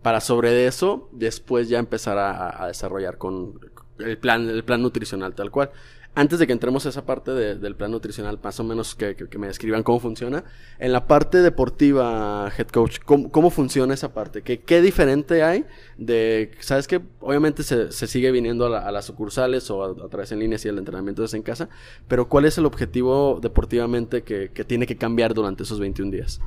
para 0.00 0.20
sobre 0.20 0.66
eso, 0.68 1.08
después 1.10 1.68
ya 1.68 1.80
empezar 1.80 2.18
a- 2.18 2.62
a 2.62 2.68
desarrollar 2.68 3.18
con 3.18 3.58
el 3.98 4.16
plan, 4.18 4.48
el 4.48 4.62
plan 4.62 4.80
nutricional 4.80 5.34
tal 5.34 5.50
cual. 5.50 5.70
Antes 6.16 6.38
de 6.38 6.46
que 6.46 6.52
entremos 6.52 6.86
a 6.86 6.90
esa 6.90 7.04
parte 7.04 7.32
de- 7.32 7.56
del 7.56 7.74
plan 7.74 7.90
nutricional, 7.90 8.38
más 8.42 8.60
o 8.60 8.64
menos 8.64 8.94
que, 8.94 9.16
que- 9.16 9.28
que 9.28 9.36
me 9.38 9.48
describan 9.48 9.82
cómo 9.82 9.98
funciona, 9.98 10.44
en 10.78 10.92
la 10.92 11.08
parte 11.08 11.38
deportiva, 11.42 12.50
head 12.56 12.68
coach, 12.68 12.98
¿cómo, 13.04 13.30
cómo 13.32 13.50
funciona 13.50 13.94
esa 13.94 14.14
parte? 14.14 14.42
¿Qué, 14.42 14.60
qué 14.60 14.80
diferente 14.80 15.42
hay 15.42 15.64
de, 15.98 16.52
sabes 16.60 16.86
que 16.86 17.00
obviamente 17.20 17.64
se, 17.64 17.90
se 17.90 18.06
sigue 18.06 18.30
viniendo 18.30 18.66
a, 18.66 18.68
la- 18.70 18.78
a 18.86 18.92
las 18.92 19.06
sucursales 19.06 19.68
o 19.70 19.82
a, 19.84 20.04
a 20.06 20.08
través 20.08 20.30
en 20.30 20.38
línea 20.38 20.56
si 20.56 20.68
el 20.68 20.78
entrenamiento 20.78 21.24
es 21.24 21.34
en 21.34 21.42
casa, 21.42 21.68
pero 22.06 22.28
¿cuál 22.28 22.44
es 22.44 22.58
el 22.58 22.66
objetivo 22.66 23.40
deportivamente 23.42 24.22
que, 24.22 24.50
que 24.54 24.64
tiene 24.64 24.86
que 24.86 24.96
cambiar 24.96 25.34
durante 25.34 25.64
esos 25.64 25.80
21 25.80 26.12
días? 26.12 26.40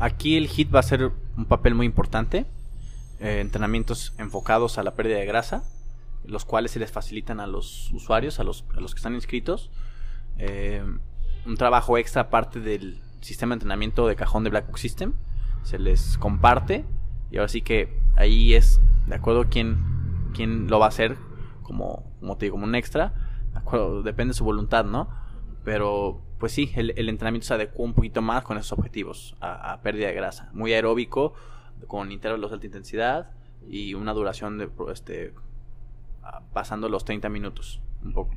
Aquí 0.00 0.36
el 0.36 0.46
HIT 0.48 0.74
va 0.74 0.80
a 0.80 0.82
ser 0.84 1.10
un 1.36 1.44
papel 1.44 1.74
muy 1.74 1.86
importante. 1.86 2.46
eh, 3.20 3.40
entrenamientos 3.40 4.12
enfocados 4.18 4.78
a 4.78 4.82
la 4.84 4.94
pérdida 4.94 5.18
de 5.18 5.26
grasa, 5.26 5.64
los 6.28 6.44
cuales 6.44 6.70
se 6.70 6.78
les 6.78 6.92
facilitan 6.92 7.40
a 7.40 7.46
los 7.46 7.90
usuarios, 7.92 8.38
a 8.38 8.44
los, 8.44 8.62
que 8.62 8.96
están 8.96 9.14
inscritos. 9.14 9.70
eh, 10.38 10.84
un 11.46 11.56
trabajo 11.56 11.96
extra 11.96 12.22
aparte 12.22 12.60
del 12.60 13.00
sistema 13.20 13.50
de 13.50 13.54
entrenamiento 13.54 14.06
de 14.06 14.16
cajón 14.16 14.44
de 14.44 14.50
Black 14.50 14.66
Box 14.66 14.80
System. 14.80 15.14
Se 15.62 15.78
les 15.78 16.18
comparte. 16.18 16.84
Y 17.30 17.38
ahora 17.38 17.48
sí 17.48 17.62
que 17.62 18.00
ahí 18.16 18.54
es 18.54 18.80
de 19.06 19.14
acuerdo 19.14 19.46
quién, 19.50 20.30
quién 20.34 20.68
lo 20.68 20.78
va 20.78 20.86
a 20.86 20.88
hacer 20.88 21.16
como, 21.62 22.10
como 22.20 22.36
te 22.36 22.46
digo, 22.46 22.54
como 22.54 22.66
un 22.66 22.74
extra. 22.74 23.12
Depende 24.04 24.32
de 24.32 24.34
su 24.34 24.44
voluntad, 24.44 24.84
¿no? 24.84 25.08
Pero, 25.64 26.22
pues 26.38 26.52
sí, 26.52 26.72
el, 26.76 27.08
entrenamiento 27.08 27.46
se 27.46 27.54
adecua 27.54 27.84
un 27.84 27.92
poquito 27.92 28.22
más 28.22 28.42
con 28.42 28.56
esos 28.56 28.72
objetivos, 28.72 29.36
a, 29.40 29.80
pérdida 29.82 30.08
de 30.08 30.14
grasa. 30.14 30.48
Muy 30.52 30.72
aeróbico, 30.72 31.34
con 31.86 32.10
intervalos 32.10 32.50
de 32.50 32.54
alta 32.54 32.66
intensidad 32.66 33.30
y 33.68 33.94
una 33.94 34.14
duración 34.14 34.56
de, 34.56 34.70
este, 34.92 35.34
pasando 36.52 36.88
los 36.88 37.04
30 37.04 37.28
minutos, 37.28 37.80
un 38.04 38.12
poco. 38.12 38.34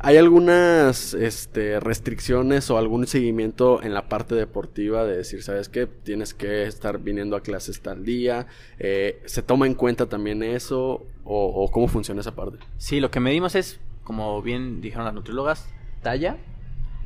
¿Hay 0.00 0.16
algunas 0.16 1.14
este, 1.14 1.80
restricciones 1.80 2.70
o 2.70 2.78
algún 2.78 3.06
seguimiento 3.06 3.82
en 3.82 3.94
la 3.94 4.08
parte 4.08 4.36
deportiva 4.36 5.04
de 5.04 5.16
decir, 5.16 5.42
sabes 5.42 5.68
qué, 5.68 5.86
tienes 5.86 6.34
que 6.34 6.64
estar 6.64 7.00
viniendo 7.00 7.36
a 7.36 7.40
clases 7.40 7.82
tal 7.82 8.04
día? 8.04 8.46
Eh, 8.78 9.20
¿Se 9.26 9.42
toma 9.42 9.66
en 9.66 9.74
cuenta 9.74 10.06
también 10.06 10.42
eso? 10.42 11.06
¿O, 11.24 11.46
o 11.46 11.70
cómo 11.70 11.88
funciona 11.88 12.20
esa 12.20 12.36
parte? 12.36 12.58
Sí, 12.76 13.00
lo 13.00 13.10
que 13.10 13.18
medimos 13.18 13.56
es, 13.56 13.80
como 14.04 14.40
bien 14.40 14.80
dijeron 14.80 15.04
las 15.04 15.14
nutriólogas, 15.14 15.68
talla, 16.02 16.36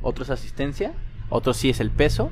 otro 0.03 0.23
es 0.23 0.29
asistencia, 0.29 0.93
otro 1.29 1.53
sí 1.53 1.69
es 1.69 1.79
el 1.79 1.89
peso 1.89 2.29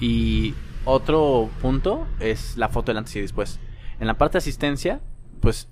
y 0.00 0.54
otro 0.84 1.50
punto 1.60 2.06
es 2.20 2.56
la 2.56 2.68
foto 2.68 2.92
del 2.92 2.98
antes 2.98 3.16
y 3.16 3.20
después. 3.20 3.58
En 3.98 4.06
la 4.06 4.16
parte 4.16 4.34
de 4.34 4.38
asistencia, 4.38 5.00
pues 5.40 5.68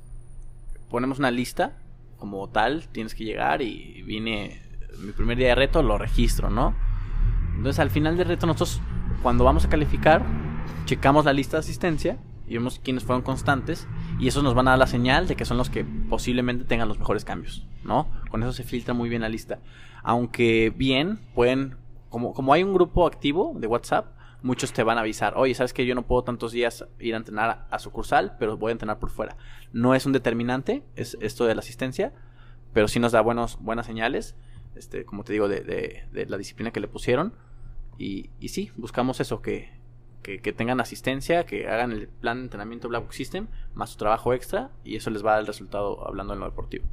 ponemos 0.91 1.19
una 1.19 1.31
lista 1.31 1.79
como 2.19 2.49
tal, 2.49 2.89
tienes 2.89 3.15
que 3.15 3.25
llegar 3.25 3.63
y 3.63 4.03
vine 4.03 4.63
mi 4.99 5.13
primer 5.13 5.37
día 5.37 5.49
de 5.49 5.55
reto, 5.55 5.83
lo 5.83 5.99
registro, 5.99 6.51
¿no? 6.51 6.75
Entonces 7.57 7.79
al 7.79 7.91
final 7.91 8.17
del 8.17 8.29
reto 8.29 8.47
nosotros 8.47 8.81
cuando 9.23 9.45
vamos 9.45 9.65
a 9.65 9.69
calificar, 9.69 10.25
checamos 10.85 11.25
la 11.25 11.33
lista 11.33 11.57
de 11.57 11.61
asistencia 11.61 12.19
y 12.47 12.55
vemos 12.55 12.79
quiénes 12.79 13.05
fueron 13.05 13.23
constantes 13.23 13.89
y 14.19 14.29
esos 14.29 14.43
nos 14.43 14.55
van 14.55 14.69
a 14.69 14.73
dar 14.73 14.79
la 14.79 14.87
señal 14.87 15.27
de 15.27 15.37
que 15.37 15.45
son 15.45 15.57
los 15.57 15.71
que 15.71 15.85
posiblemente 15.85 16.65
tengan 16.65 16.89
los 16.89 16.99
mejores 16.99 17.25
cambios, 17.25 17.67
¿no? 17.85 18.09
Con 18.31 18.43
eso 18.43 18.53
se 18.53 18.63
filtra 18.63 18.95
muy 18.95 19.09
bien 19.09 19.23
la 19.23 19.29
lista. 19.29 19.59
Aunque 20.03 20.73
bien, 20.75 21.19
pueden, 21.35 21.77
como, 22.09 22.33
como 22.35 22.53
hay 22.53 22.63
un 22.63 22.73
grupo 22.73 23.07
activo 23.07 23.55
de 23.57 23.67
WhatsApp, 23.67 24.16
muchos 24.47 24.73
te 24.73 24.83
van 24.85 24.97
a 24.97 25.01
avisar, 25.01 25.35
oye, 25.37 25.55
sabes 25.55 25.73
que 25.73 25.85
yo 25.85 25.95
no 25.97 26.07
puedo 26.07 26.23
tantos 26.23 26.53
días 26.53 26.87
ir 27.01 27.15
a 27.15 27.17
entrenar 27.19 27.67
a, 27.71 27.79
sucursal, 27.81 28.37
pero 28.39 28.57
voy 28.57 28.71
a 28.71 28.73
entrenar 28.73 28.99
por 28.99 29.11
fuera. 29.11 29.37
No 29.73 29.95
es 29.95 30.07
un 30.07 30.13
determinante, 30.13 30.85
es 30.95 31.19
esto 31.21 31.45
de 31.47 31.55
la 31.55 31.61
asistencia, 31.61 32.13
pero 32.73 32.87
sí 32.89 33.01
nos 33.01 33.13
da 33.13 33.21
buenos, 33.21 33.59
buenas 33.61 33.87
señales, 33.87 34.37
este, 34.77 35.05
como 35.05 35.25
te 35.25 35.33
digo, 35.33 35.49
de, 35.49 35.61
de- 35.63 36.05
de 36.13 36.27
la 36.27 36.39
disciplina 36.39 36.71
que 36.71 36.81
le 36.81 36.87
pusieron. 36.89 37.35
Y, 37.99 38.31
sí, 38.49 38.71
buscamos 38.77 39.21
eso, 39.21 39.43
que, 39.43 39.71
que, 40.23 40.41
que 40.41 40.53
tengan 40.53 40.81
asistencia, 40.81 41.45
que 41.45 41.67
hagan 41.69 41.91
el 41.93 42.09
plan 42.09 42.39
de 42.39 42.45
entrenamiento 42.45 42.89
Black 42.89 43.03
Box 43.05 43.17
System, 43.17 43.49
más 43.75 43.91
su 43.91 43.97
trabajo 43.97 44.33
extra, 44.33 44.71
y 44.85 44.95
eso 44.97 45.11
les 45.11 45.25
va 45.25 45.31
a 45.31 45.33
dar 45.35 45.41
el 45.41 45.47
resultado 45.47 46.07
hablando 46.07 46.35
en 46.35 46.41
lo 46.41 46.47
deportivo. 46.47 46.85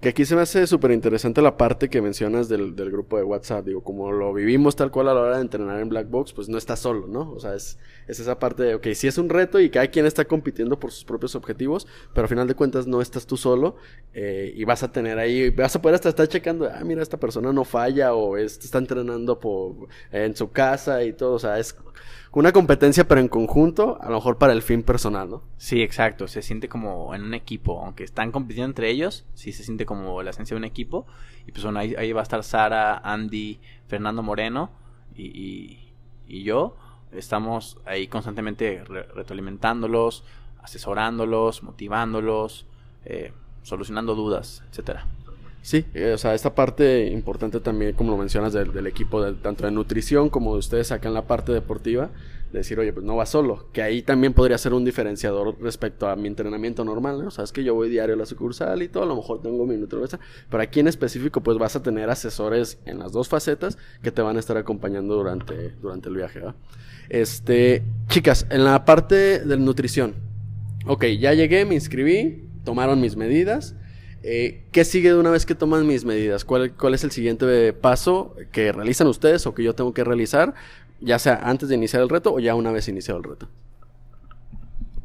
Que 0.00 0.10
aquí 0.10 0.24
se 0.24 0.36
me 0.36 0.42
hace 0.42 0.64
súper 0.68 0.92
interesante 0.92 1.42
la 1.42 1.56
parte 1.56 1.90
que 1.90 2.00
mencionas 2.00 2.48
del, 2.48 2.76
del, 2.76 2.88
grupo 2.88 3.16
de 3.16 3.24
WhatsApp. 3.24 3.64
Digo, 3.64 3.82
como 3.82 4.12
lo 4.12 4.32
vivimos 4.32 4.76
tal 4.76 4.92
cual 4.92 5.08
a 5.08 5.14
la 5.14 5.20
hora 5.20 5.36
de 5.36 5.42
entrenar 5.42 5.80
en 5.80 5.88
Black 5.88 6.08
Box, 6.08 6.32
pues 6.32 6.48
no 6.48 6.56
estás 6.56 6.78
solo, 6.78 7.08
¿no? 7.08 7.32
O 7.32 7.40
sea, 7.40 7.56
es, 7.56 7.78
es 8.06 8.20
esa 8.20 8.38
parte 8.38 8.62
de, 8.62 8.74
ok, 8.76 8.86
sí 8.94 9.08
es 9.08 9.18
un 9.18 9.28
reto 9.28 9.58
y 9.58 9.70
cada 9.70 9.88
quien 9.88 10.06
está 10.06 10.24
compitiendo 10.24 10.78
por 10.78 10.92
sus 10.92 11.04
propios 11.04 11.34
objetivos, 11.34 11.88
pero 12.14 12.26
al 12.26 12.28
final 12.28 12.46
de 12.46 12.54
cuentas 12.54 12.86
no 12.86 13.00
estás 13.00 13.26
tú 13.26 13.36
solo 13.36 13.74
eh, 14.14 14.52
y 14.54 14.62
vas 14.62 14.84
a 14.84 14.92
tener 14.92 15.18
ahí, 15.18 15.50
vas 15.50 15.74
a 15.74 15.82
poder 15.82 15.96
hasta 15.96 16.10
estar 16.10 16.28
checando, 16.28 16.70
ah, 16.72 16.80
mira, 16.84 17.02
esta 17.02 17.16
persona 17.18 17.52
no 17.52 17.64
falla 17.64 18.14
o 18.14 18.36
está 18.36 18.78
entrenando 18.78 19.40
por, 19.40 19.88
en 20.12 20.36
su 20.36 20.52
casa 20.52 21.02
y 21.02 21.12
todo. 21.12 21.32
O 21.32 21.38
sea, 21.40 21.58
es 21.58 21.74
una 22.32 22.52
competencia, 22.52 23.08
pero 23.08 23.20
en 23.20 23.28
conjunto, 23.28 23.98
a 24.00 24.08
lo 24.08 24.16
mejor 24.16 24.38
para 24.38 24.52
el 24.52 24.62
fin 24.62 24.82
personal, 24.82 25.30
¿no? 25.30 25.42
Sí, 25.56 25.82
exacto. 25.82 26.28
Se 26.28 26.42
siente 26.42 26.68
como 26.68 27.14
en 27.14 27.22
un 27.22 27.34
equipo. 27.34 27.82
Aunque 27.82 28.04
están 28.04 28.32
compitiendo 28.32 28.68
entre 28.68 28.90
ellos, 28.90 29.24
sí 29.34 29.52
se 29.52 29.64
siente 29.64 29.86
como 29.86 30.22
la 30.22 30.30
esencia 30.30 30.54
de 30.54 30.58
un 30.58 30.64
equipo. 30.64 31.06
Y 31.46 31.52
pues 31.52 31.64
bueno, 31.64 31.78
ahí, 31.78 32.12
va 32.12 32.20
a 32.20 32.22
estar 32.22 32.44
Sara, 32.44 32.98
Andy, 32.98 33.60
Fernando 33.86 34.22
Moreno 34.22 34.70
y, 35.16 35.78
y, 36.26 36.42
yo. 36.42 36.76
Estamos 37.12 37.78
ahí 37.86 38.06
constantemente 38.06 38.84
retroalimentándolos, 38.84 40.24
asesorándolos, 40.62 41.62
motivándolos, 41.62 42.66
eh, 43.06 43.32
solucionando 43.62 44.14
dudas, 44.14 44.62
etcétera. 44.70 45.06
Sí, 45.62 45.84
eh, 45.94 46.12
o 46.12 46.18
sea, 46.18 46.34
esta 46.34 46.54
parte 46.54 47.06
importante 47.08 47.60
también, 47.60 47.94
como 47.94 48.12
lo 48.12 48.16
mencionas, 48.16 48.52
del, 48.52 48.86
equipo, 48.86 49.34
tanto 49.34 49.64
de 49.64 49.70
nutrición 49.70 50.30
como 50.30 50.52
de 50.52 50.60
ustedes 50.60 50.88
sacan 50.88 51.12
la 51.12 51.26
parte 51.26 51.52
deportiva, 51.52 52.10
de 52.52 52.60
decir, 52.60 52.78
oye, 52.78 52.92
pues 52.92 53.04
no 53.04 53.16
va 53.16 53.26
solo, 53.26 53.66
que 53.72 53.82
ahí 53.82 54.00
también 54.00 54.32
podría 54.32 54.56
ser 54.56 54.72
un 54.72 54.84
diferenciador 54.84 55.60
respecto 55.60 56.08
a 56.08 56.16
mi 56.16 56.28
entrenamiento 56.28 56.84
normal, 56.84 57.20
¿no? 57.20 57.28
O 57.28 57.30
sea, 57.30 57.44
es 57.44 57.52
que 57.52 57.62
yo 57.62 57.74
voy 57.74 57.90
diario 57.90 58.14
a 58.14 58.18
la 58.18 58.24
sucursal 58.24 58.82
y 58.82 58.88
todo, 58.88 59.02
a 59.02 59.06
lo 59.06 59.16
mejor 59.16 59.42
tengo 59.42 59.66
mi 59.66 59.76
nutrición, 59.76 60.20
pero 60.48 60.62
aquí 60.62 60.80
en 60.80 60.88
específico, 60.88 61.42
pues 61.42 61.58
vas 61.58 61.76
a 61.76 61.82
tener 61.82 62.08
asesores 62.08 62.78
en 62.86 62.98
las 62.98 63.12
dos 63.12 63.28
facetas 63.28 63.76
que 64.02 64.10
te 64.10 64.22
van 64.22 64.36
a 64.36 64.40
estar 64.40 64.56
acompañando 64.56 65.16
durante, 65.16 65.72
durante 65.82 66.08
el 66.08 66.16
viaje. 66.16 66.40
Este, 67.10 67.82
chicas, 68.08 68.46
en 68.48 68.64
la 68.64 68.86
parte 68.86 69.40
de 69.40 69.56
nutrición, 69.58 70.14
ok, 70.86 71.04
ya 71.18 71.34
llegué, 71.34 71.66
me 71.66 71.74
inscribí, 71.74 72.48
tomaron 72.64 73.00
mis 73.00 73.16
medidas, 73.16 73.74
eh, 74.22 74.64
¿Qué 74.72 74.84
sigue 74.84 75.10
de 75.10 75.18
una 75.18 75.30
vez 75.30 75.46
que 75.46 75.54
toman 75.54 75.86
mis 75.86 76.04
medidas? 76.04 76.44
¿Cuál, 76.44 76.74
¿Cuál 76.74 76.94
es 76.94 77.04
el 77.04 77.10
siguiente 77.10 77.72
paso 77.72 78.34
que 78.52 78.72
realizan 78.72 79.06
ustedes 79.06 79.46
o 79.46 79.54
que 79.54 79.62
yo 79.62 79.74
tengo 79.74 79.94
que 79.94 80.04
realizar, 80.04 80.54
ya 81.00 81.18
sea 81.18 81.40
antes 81.44 81.68
de 81.68 81.76
iniciar 81.76 82.02
el 82.02 82.08
reto 82.08 82.34
o 82.34 82.40
ya 82.40 82.54
una 82.54 82.72
vez 82.72 82.88
iniciado 82.88 83.18
el 83.18 83.24
reto? 83.24 83.48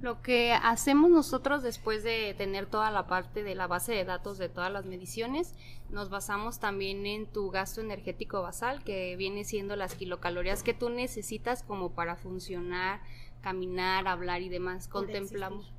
Lo 0.01 0.21
que 0.21 0.51
hacemos 0.51 1.09
nosotros 1.09 1.63
después 1.63 2.03
de 2.03 2.35
tener 2.37 2.65
toda 2.65 2.91
la 2.91 3.07
parte 3.07 3.41
de 3.41 3.55
la 3.55 3.67
base 3.67 3.93
de 3.93 4.03
datos 4.03 4.37
de 4.37 4.49
todas 4.49 4.69
las 4.69 4.85
mediciones, 4.85 5.53
nos 5.89 6.09
basamos 6.09 6.59
también 6.59 7.05
en 7.05 7.25
tu 7.25 7.51
gasto 7.51 7.79
energético 7.79 8.41
basal, 8.41 8.83
que 8.83 9.15
viene 9.15 9.45
siendo 9.45 9.77
las 9.77 9.95
kilocalorías 9.95 10.61
que 10.61 10.73
tú 10.73 10.89
necesitas 10.89 11.63
como 11.63 11.91
para 11.91 12.17
funcionar, 12.17 12.99
caminar, 13.41 14.07
hablar 14.09 14.41
y 14.41 14.49
demás. 14.49 14.89
Contemplamos. 14.89 15.71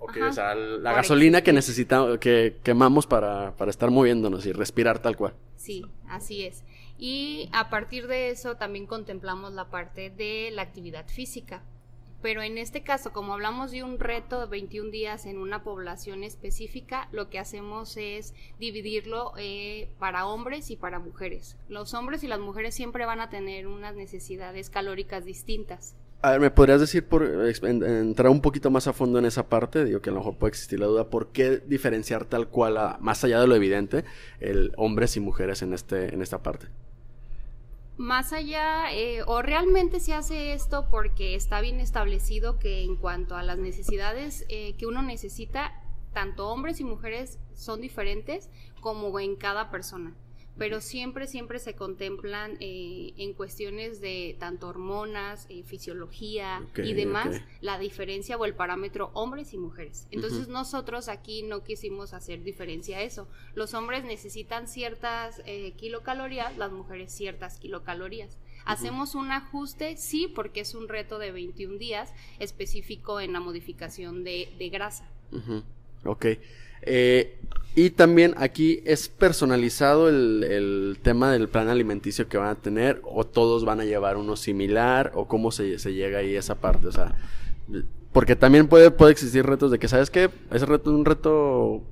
Ok, 0.00 0.16
o 0.28 0.32
sea, 0.32 0.54
la 0.54 0.92
gasolina 0.92 1.42
que 1.42 1.52
necesitamos, 1.52 2.18
que 2.18 2.56
quemamos 2.62 3.06
para, 3.06 3.54
para 3.56 3.70
estar 3.70 3.90
moviéndonos 3.90 4.46
y 4.46 4.52
respirar 4.52 5.00
tal 5.00 5.16
cual. 5.16 5.34
Sí, 5.56 5.84
así 6.08 6.44
es. 6.44 6.64
Y 6.98 7.48
a 7.52 7.70
partir 7.70 8.06
de 8.08 8.30
eso 8.30 8.56
también 8.56 8.86
contemplamos 8.86 9.52
la 9.52 9.70
parte 9.70 10.10
de 10.10 10.50
la 10.52 10.62
actividad 10.62 11.06
física. 11.06 11.62
Pero 12.22 12.42
en 12.42 12.58
este 12.58 12.82
caso, 12.82 13.12
como 13.12 13.32
hablamos 13.32 13.70
de 13.70 13.82
un 13.82 13.98
reto 13.98 14.40
de 14.40 14.46
21 14.46 14.90
días 14.90 15.24
en 15.24 15.38
una 15.38 15.62
población 15.62 16.22
específica, 16.22 17.08
lo 17.12 17.30
que 17.30 17.38
hacemos 17.38 17.96
es 17.96 18.34
dividirlo 18.58 19.32
eh, 19.38 19.88
para 19.98 20.26
hombres 20.26 20.70
y 20.70 20.76
para 20.76 20.98
mujeres. 20.98 21.56
Los 21.68 21.94
hombres 21.94 22.22
y 22.22 22.28
las 22.28 22.40
mujeres 22.40 22.74
siempre 22.74 23.06
van 23.06 23.20
a 23.20 23.30
tener 23.30 23.66
unas 23.66 23.94
necesidades 23.94 24.68
calóricas 24.68 25.24
distintas. 25.24 25.96
A 26.22 26.32
ver, 26.32 26.40
¿me 26.40 26.50
podrías 26.50 26.80
decir, 26.80 27.06
por 27.06 27.24
entrar 27.24 28.28
un 28.28 28.42
poquito 28.42 28.70
más 28.70 28.86
a 28.86 28.92
fondo 28.92 29.18
en 29.18 29.24
esa 29.24 29.48
parte? 29.48 29.86
Digo 29.86 30.02
que 30.02 30.10
a 30.10 30.12
lo 30.12 30.18
mejor 30.18 30.36
puede 30.36 30.50
existir 30.50 30.78
la 30.78 30.84
duda, 30.84 31.08
¿por 31.08 31.32
qué 31.32 31.62
diferenciar 31.66 32.26
tal 32.26 32.48
cual, 32.48 32.98
más 33.00 33.24
allá 33.24 33.40
de 33.40 33.46
lo 33.46 33.54
evidente, 33.54 34.04
el 34.38 34.72
hombres 34.76 35.16
y 35.16 35.20
mujeres 35.20 35.62
en, 35.62 35.72
este, 35.72 36.12
en 36.12 36.20
esta 36.20 36.42
parte? 36.42 36.66
Más 37.96 38.34
allá, 38.34 38.92
eh, 38.92 39.22
o 39.26 39.40
realmente 39.40 39.98
se 39.98 40.12
hace 40.12 40.52
esto 40.52 40.88
porque 40.90 41.34
está 41.34 41.62
bien 41.62 41.80
establecido 41.80 42.58
que 42.58 42.82
en 42.82 42.96
cuanto 42.96 43.34
a 43.36 43.42
las 43.42 43.56
necesidades 43.56 44.44
eh, 44.50 44.74
que 44.76 44.84
uno 44.84 45.00
necesita, 45.00 45.72
tanto 46.12 46.48
hombres 46.48 46.80
y 46.80 46.84
mujeres 46.84 47.38
son 47.54 47.80
diferentes 47.80 48.50
como 48.82 49.18
en 49.20 49.36
cada 49.36 49.70
persona 49.70 50.14
pero 50.58 50.80
siempre, 50.80 51.26
siempre 51.26 51.58
se 51.58 51.74
contemplan 51.74 52.56
eh, 52.60 53.14
en 53.16 53.32
cuestiones 53.32 54.00
de 54.00 54.36
tanto 54.38 54.68
hormonas, 54.68 55.46
eh, 55.48 55.62
fisiología 55.62 56.62
y 56.76 56.92
demás, 56.92 57.40
la 57.60 57.78
diferencia 57.78 58.36
o 58.36 58.44
el 58.44 58.54
parámetro 58.54 59.10
hombres 59.14 59.54
y 59.54 59.58
mujeres. 59.58 60.06
Entonces 60.10 60.48
nosotros 60.48 61.08
aquí 61.08 61.42
no 61.42 61.62
quisimos 61.62 62.12
hacer 62.12 62.42
diferencia 62.42 62.98
a 62.98 63.02
eso. 63.02 63.26
Los 63.54 63.74
hombres 63.74 64.04
necesitan 64.04 64.68
ciertas 64.68 65.40
eh, 65.46 65.72
kilocalorías, 65.78 66.56
las 66.58 66.72
mujeres 66.72 67.12
ciertas 67.12 67.58
kilocalorías. 67.58 68.38
Hacemos 68.66 69.14
un 69.14 69.32
ajuste, 69.32 69.96
sí, 69.96 70.28
porque 70.28 70.60
es 70.60 70.74
un 70.74 70.88
reto 70.88 71.18
de 71.18 71.32
21 71.32 71.78
días 71.78 72.12
específico 72.38 73.20
en 73.20 73.32
la 73.32 73.40
modificación 73.40 74.22
de, 74.24 74.70
grasa. 74.70 75.08
Ok. 76.04 76.26
Eh, 76.82 77.36
y 77.74 77.90
también 77.90 78.34
aquí 78.36 78.82
es 78.84 79.08
personalizado 79.08 80.08
el, 80.08 80.98
tema 81.02 81.32
del 81.32 81.48
plan 81.48 81.68
alimenticio 81.68 82.28
que 82.28 82.36
van 82.36 82.48
a 82.48 82.54
tener 82.56 83.00
o 83.04 83.24
todos 83.24 83.64
van 83.64 83.80
a 83.80 83.84
llevar 83.84 84.16
uno 84.16 84.36
similar 84.36 85.12
o 85.14 85.28
cómo 85.28 85.52
se, 85.52 85.76
llega 85.78 86.18
ahí 86.18 86.34
esa 86.34 86.56
parte. 86.56 86.88
O 86.88 86.92
sea, 86.92 87.14
porque 88.12 88.34
también 88.34 88.66
puede, 88.66 88.90
puede 88.90 89.12
existir 89.12 89.46
retos 89.46 89.70
de 89.70 89.78
que, 89.78 89.86
¿sabes 89.86 90.10
qué? 90.10 90.30
Ese 90.50 90.66
reto 90.66 90.90
es 90.90 90.96
un 90.96 91.04
reto 91.04 91.82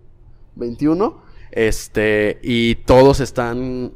21 0.57 1.23
este, 1.53 2.41
y 2.43 2.75
todos 2.75 3.21
están 3.21 3.93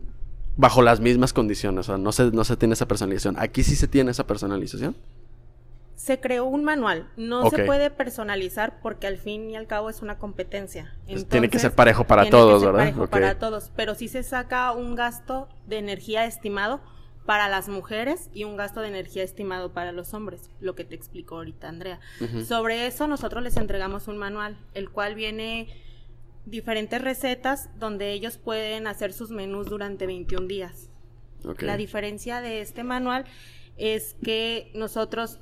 bajo 0.57 0.83
las 0.83 1.01
mismas 1.01 1.33
condiciones. 1.33 1.89
O 1.89 1.93
sea, 1.93 1.99
no 1.99 2.13
se, 2.13 2.31
no 2.31 2.45
se 2.45 2.57
tiene 2.57 2.75
esa 2.75 2.87
personalización. 2.87 3.35
Aquí 3.39 3.65
sí 3.65 3.75
se 3.75 3.89
tiene 3.89 4.13
esa 4.13 4.27
personalización 4.27 4.95
se 5.95 6.21
creó 6.21 6.45
un 6.45 6.65
manual. 6.65 7.09
No 7.17 7.49
se 7.51 7.65
puede 7.65 7.91
personalizar 7.91 8.81
porque 8.81 9.07
al 9.07 9.19
fin 9.19 9.51
y 9.51 9.57
al 9.57 9.67
cabo 9.67 9.91
es 9.91 10.03
una 10.03 10.19
competencia. 10.19 10.95
tiene 11.29 11.49
que 11.49 11.59
ser 11.59 11.73
parejo 11.73 12.05
para 12.05 12.29
todos, 12.29 12.63
¿verdad? 12.63 12.79
Parejo 12.79 13.07
para 13.09 13.39
todos, 13.39 13.71
pero 13.77 13.95
sí 13.95 14.09
se 14.09 14.23
saca 14.23 14.73
un 14.73 14.95
gasto 14.95 15.49
de 15.67 15.79
energía 15.79 16.25
estimado 16.25 16.81
para 17.27 17.49
las 17.49 17.69
mujeres 17.69 18.31
y 18.35 18.45
un 18.45 18.57
gasto 18.57 18.81
de 18.81 18.89
energía 18.89 19.23
estimado 19.23 19.73
para 19.73 19.93
los 19.93 20.13
hombres, 20.13 20.51
lo 20.61 20.75
que 20.75 20.85
te 20.85 20.95
explicó 20.95 21.37
ahorita 21.37 21.69
Andrea. 21.69 22.01
Sobre 22.45 22.87
eso 22.87 23.07
nosotros 23.07 23.43
les 23.43 23.57
entregamos 23.57 24.09
un 24.09 24.19
manual, 24.19 24.57
el 24.75 24.91
cual 24.91 25.15
viene 25.15 25.69
diferentes 26.47 27.01
recetas 27.01 27.71
donde 27.79 28.13
ellos 28.13 28.39
pueden 28.39 28.87
hacer 28.87 29.13
sus 29.13 29.31
menús 29.31 29.69
durante 29.69 30.07
21 30.07 30.49
días. 30.49 30.89
La 31.61 31.77
diferencia 31.77 32.41
de 32.41 32.61
este 32.61 32.83
manual 32.85 33.25
es 33.77 34.17
que 34.23 34.71
nosotros 34.75 35.39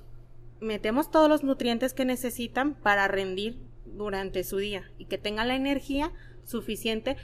metemos 0.60 1.10
todos 1.10 1.28
los 1.28 1.42
nutrientes 1.42 1.94
que 1.94 2.04
necesitan 2.04 2.74
para 2.74 3.08
rendir 3.08 3.58
durante 3.84 4.44
su 4.44 4.58
día 4.58 4.90
y 4.98 5.06
que 5.06 5.18
tengan 5.18 5.48
la 5.48 5.56
energía 5.56 6.12
suficiente 6.44 7.16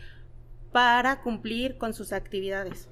para 0.73 1.23
cumplir 1.23 1.79
con 1.79 1.95
sus 1.95 2.13
actividades. 2.13 2.89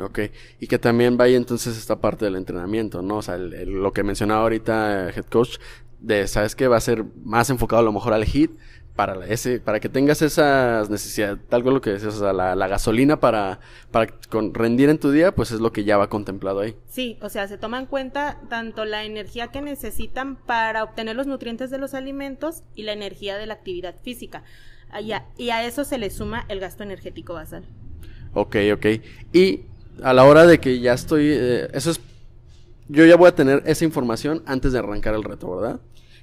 Ok, 0.00 0.20
y 0.60 0.66
que 0.68 0.78
también 0.78 1.16
vaya 1.16 1.36
entonces 1.36 1.76
esta 1.76 2.00
parte 2.00 2.24
del 2.24 2.36
entrenamiento, 2.36 3.02
¿no? 3.02 3.16
O 3.16 3.22
sea, 3.22 3.36
lo 3.36 3.92
que 3.92 4.04
mencionaba 4.04 4.42
ahorita 4.42 5.10
Head 5.10 5.26
Coach, 5.26 5.58
de, 5.98 6.28
¿sabes 6.28 6.54
que 6.54 6.68
Va 6.68 6.76
a 6.76 6.80
ser 6.80 7.04
más 7.24 7.50
enfocado 7.50 7.80
a 7.80 7.84
lo 7.84 7.92
mejor 7.92 8.12
al 8.12 8.24
HIT, 8.24 8.52
para 8.98 9.24
ese 9.26 9.60
para 9.60 9.78
que 9.78 9.88
tengas 9.88 10.22
esas 10.22 10.90
necesidades, 10.90 11.38
tal 11.48 11.62
lo 11.62 11.80
que 11.80 11.90
decías, 11.90 12.16
o 12.16 12.18
sea, 12.18 12.32
la, 12.32 12.66
gasolina 12.66 13.20
para, 13.20 13.60
para 13.92 14.12
con, 14.28 14.52
rendir 14.52 14.88
en 14.88 14.98
tu 14.98 15.12
día, 15.12 15.32
pues 15.32 15.52
es 15.52 15.60
lo 15.60 15.72
que 15.72 15.84
ya 15.84 15.96
va 15.96 16.08
contemplado 16.08 16.58
ahí. 16.58 16.74
Sí, 16.88 17.16
o 17.22 17.28
sea, 17.28 17.46
se 17.46 17.58
toma 17.58 17.78
en 17.78 17.86
cuenta 17.86 18.40
tanto 18.50 18.84
la 18.84 19.04
energía 19.04 19.52
que 19.52 19.62
necesitan 19.62 20.34
para 20.34 20.82
obtener 20.82 21.14
los 21.14 21.28
nutrientes 21.28 21.70
de 21.70 21.78
los 21.78 21.94
alimentos 21.94 22.64
y 22.74 22.82
la 22.82 22.92
energía 22.92 23.38
de 23.38 23.46
la 23.46 23.54
actividad 23.54 23.94
física. 24.02 24.42
Y 25.00 25.12
a, 25.12 25.26
y 25.36 25.50
a 25.50 25.64
eso 25.64 25.84
se 25.84 25.96
le 25.96 26.10
suma 26.10 26.44
el 26.48 26.58
gasto 26.58 26.82
energético 26.82 27.34
basal. 27.34 27.62
Ok, 28.34 28.56
ok. 28.72 28.86
Y 29.32 29.60
a 30.02 30.12
la 30.12 30.24
hora 30.24 30.44
de 30.44 30.58
que 30.58 30.80
ya 30.80 30.94
estoy, 30.94 31.28
eh, 31.30 31.68
eso 31.72 31.92
es, 31.92 32.00
yo 32.88 33.06
ya 33.06 33.14
voy 33.14 33.28
a 33.28 33.34
tener 33.36 33.62
esa 33.64 33.84
información 33.84 34.42
antes 34.44 34.72
de 34.72 34.80
arrancar 34.80 35.14
el 35.14 35.22
reto, 35.22 35.54
¿verdad? 35.54 35.78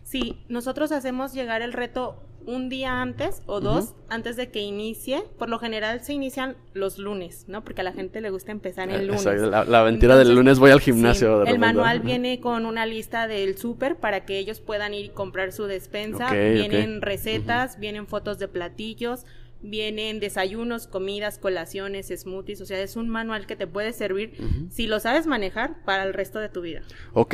Sí, 0.05 0.37
nosotros 0.49 0.91
hacemos 0.91 1.33
llegar 1.33 1.63
el 1.63 1.73
reto 1.73 2.21
un 2.45 2.69
día 2.69 3.01
antes 3.01 3.41
o 3.47 3.59
dos 3.59 3.95
antes 4.07 4.35
de 4.35 4.51
que 4.51 4.59
inicie. 4.59 5.23
Por 5.39 5.49
lo 5.49 5.57
general 5.57 6.01
se 6.01 6.13
inician 6.13 6.55
los 6.73 6.99
lunes, 6.99 7.45
¿no? 7.47 7.63
Porque 7.63 7.81
a 7.81 7.83
la 7.83 7.91
gente 7.91 8.21
le 8.21 8.29
gusta 8.29 8.51
empezar 8.51 8.87
el 8.89 9.07
lunes. 9.07 9.25
La, 9.25 9.83
mentira 9.83 10.15
del 10.15 10.35
lunes 10.35 10.59
voy 10.59 10.69
al 10.69 10.79
gimnasio. 10.79 11.43
el 11.43 11.57
manual 11.57 12.01
viene 12.01 12.39
con 12.39 12.67
una 12.67 12.85
lista 12.85 13.27
del 13.27 13.57
súper 13.57 13.95
para 13.95 14.25
que 14.25 14.37
ellos 14.37 14.59
puedan 14.59 14.93
ir 14.93 15.05
y 15.05 15.09
comprar 15.09 15.51
su 15.51 15.65
despensa. 15.65 16.31
vienen 16.31 17.01
recetas, 17.01 17.79
vienen 17.79 18.05
fotos 18.05 18.37
de 18.37 18.47
platillos, 18.47 19.25
Vienen 19.67 20.19
desayunos, 20.19 20.85
comidas, 20.85 21.39
colaciones, 21.39 22.13
smoothies, 22.15 22.61
o 22.61 22.67
sea, 22.67 22.79
es 22.81 22.95
un 22.95 23.09
manual 23.09 23.47
que 23.47 23.55
te 23.55 23.65
puede 23.65 23.93
servir 23.93 24.33
si 24.69 24.85
lo 24.85 24.99
sabes 24.99 25.25
manejar 25.25 25.83
para 25.85 26.03
el 26.03 26.13
resto 26.13 26.37
de 26.37 26.49
tu 26.49 26.61
vida. 26.61 26.83
Ok, 27.13 27.33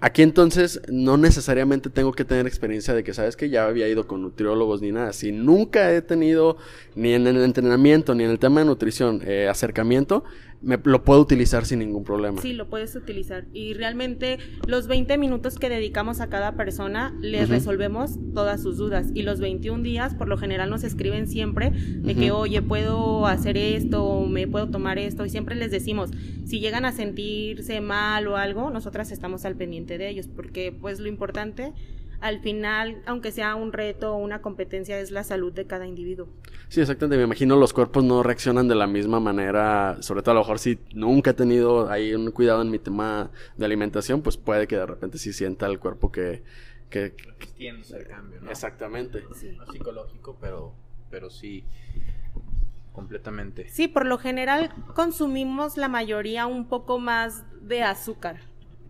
aquí 0.00 0.22
entonces 0.22 0.80
no 0.88 1.16
necesariamente 1.16 1.90
tengo 1.90 2.12
que 2.12 2.24
tener 2.24 2.46
experiencia 2.46 2.94
de 2.94 3.04
que 3.04 3.14
sabes 3.14 3.36
que 3.36 3.50
ya 3.50 3.66
había 3.66 3.88
ido 3.88 4.06
con 4.06 4.22
nutriólogos 4.22 4.80
ni 4.80 4.92
nada. 4.92 5.12
Si 5.12 5.32
nunca 5.32 5.92
he 5.92 6.02
tenido 6.02 6.56
ni 6.94 7.12
en 7.12 7.26
el 7.26 7.42
entrenamiento 7.42 8.14
ni 8.14 8.24
en 8.24 8.30
el 8.30 8.38
tema 8.38 8.60
de 8.60 8.66
nutrición 8.66 9.22
eh, 9.24 9.48
acercamiento, 9.48 10.24
me 10.62 10.78
lo 10.82 11.04
puedo 11.04 11.20
utilizar 11.20 11.64
sin 11.64 11.78
ningún 11.78 12.04
problema. 12.04 12.40
Sí, 12.40 12.52
lo 12.52 12.68
puedes 12.68 12.94
utilizar. 12.94 13.46
Y 13.52 13.74
realmente 13.74 14.38
los 14.66 14.86
20 14.86 15.16
minutos 15.16 15.58
que 15.58 15.68
dedicamos 15.68 16.20
a 16.20 16.28
cada 16.28 16.52
persona 16.56 17.14
les 17.20 17.48
resolvemos 17.48 18.18
todas 18.34 18.62
sus 18.62 18.76
dudas. 18.76 19.08
Y 19.14 19.22
los 19.22 19.40
21 19.40 19.82
días, 19.82 20.14
por 20.14 20.28
lo 20.28 20.36
general, 20.36 20.68
nos 20.68 20.84
escriben 20.84 21.28
siempre 21.28 21.70
de 21.70 22.14
que, 22.14 22.30
oye, 22.30 22.60
puedo 22.62 23.26
hacer 23.26 23.56
esto, 23.56 24.04
o 24.04 24.26
me 24.26 24.46
puedo 24.46 24.68
tomar 24.68 24.98
esto. 24.98 25.24
Y 25.24 25.30
siempre 25.30 25.54
les 25.54 25.70
decimos, 25.70 26.10
si 26.44 26.60
llegan 26.60 26.84
a 26.84 26.92
sentirse 26.92 27.80
mal 27.80 28.26
o 28.26 28.36
algo, 28.36 28.70
nosotras 28.70 29.12
estamos 29.12 29.44
al 29.44 29.56
pendiente 29.56 29.96
de 29.96 30.10
ellos. 30.10 30.28
Porque, 30.28 30.72
pues, 30.78 31.00
lo 31.00 31.08
importante, 31.08 31.72
al 32.20 32.40
final, 32.40 33.02
aunque 33.06 33.32
sea 33.32 33.54
un 33.54 33.72
reto 33.72 34.14
o 34.14 34.16
una 34.18 34.42
competencia, 34.42 34.98
es 34.98 35.10
la 35.10 35.24
salud 35.24 35.52
de 35.52 35.66
cada 35.66 35.86
individuo. 35.86 36.28
Sí, 36.68 36.80
exactamente. 36.80 37.16
Me 37.16 37.24
imagino 37.24 37.56
los 37.56 37.72
cuerpos 37.72 38.04
no 38.04 38.22
reaccionan 38.22 38.68
de 38.68 38.74
la 38.74 38.86
misma 38.86 39.20
manera. 39.20 39.96
Sobre 40.00 40.22
todo 40.22 40.32
a 40.32 40.34
lo 40.34 40.40
mejor 40.40 40.58
si 40.58 40.78
nunca 40.92 41.30
he 41.30 41.34
tenido 41.34 41.90
ahí 41.90 42.14
un 42.14 42.30
cuidado 42.30 42.62
en 42.62 42.70
mi 42.70 42.78
tema 42.78 43.30
de 43.56 43.64
alimentación, 43.64 44.22
pues 44.22 44.36
puede 44.36 44.66
que 44.66 44.76
de 44.76 44.86
repente 44.86 45.18
sí 45.18 45.32
sienta 45.32 45.66
el 45.66 45.78
cuerpo 45.78 46.12
que... 46.12 46.42
que... 46.90 47.14
Resistiéndose 47.38 47.96
al 47.96 48.06
cambio, 48.06 48.40
¿no? 48.40 48.50
Exactamente. 48.50 49.22
No 49.22 49.72
psicológico, 49.72 50.36
pero, 50.40 50.74
pero 51.10 51.30
sí, 51.30 51.64
completamente. 52.92 53.68
Sí, 53.68 53.88
por 53.88 54.04
lo 54.04 54.18
general 54.18 54.72
consumimos 54.94 55.76
la 55.76 55.88
mayoría 55.88 56.46
un 56.46 56.68
poco 56.68 56.98
más 56.98 57.44
de 57.62 57.82
azúcar 57.82 58.40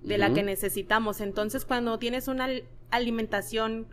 de 0.02 0.18
la 0.18 0.32
que 0.32 0.42
necesitamos. 0.42 1.20
Entonces, 1.20 1.64
cuando 1.64 1.98
tienes 1.98 2.26
una 2.26 2.48
alimentación 2.90 3.88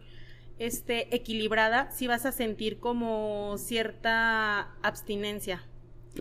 este 0.60 1.16
equilibrada, 1.16 1.92
sí 1.92 2.08
vas 2.08 2.26
a 2.26 2.32
sentir 2.32 2.80
como 2.80 3.56
cierta 3.58 4.74
abstinencia. 4.82 5.64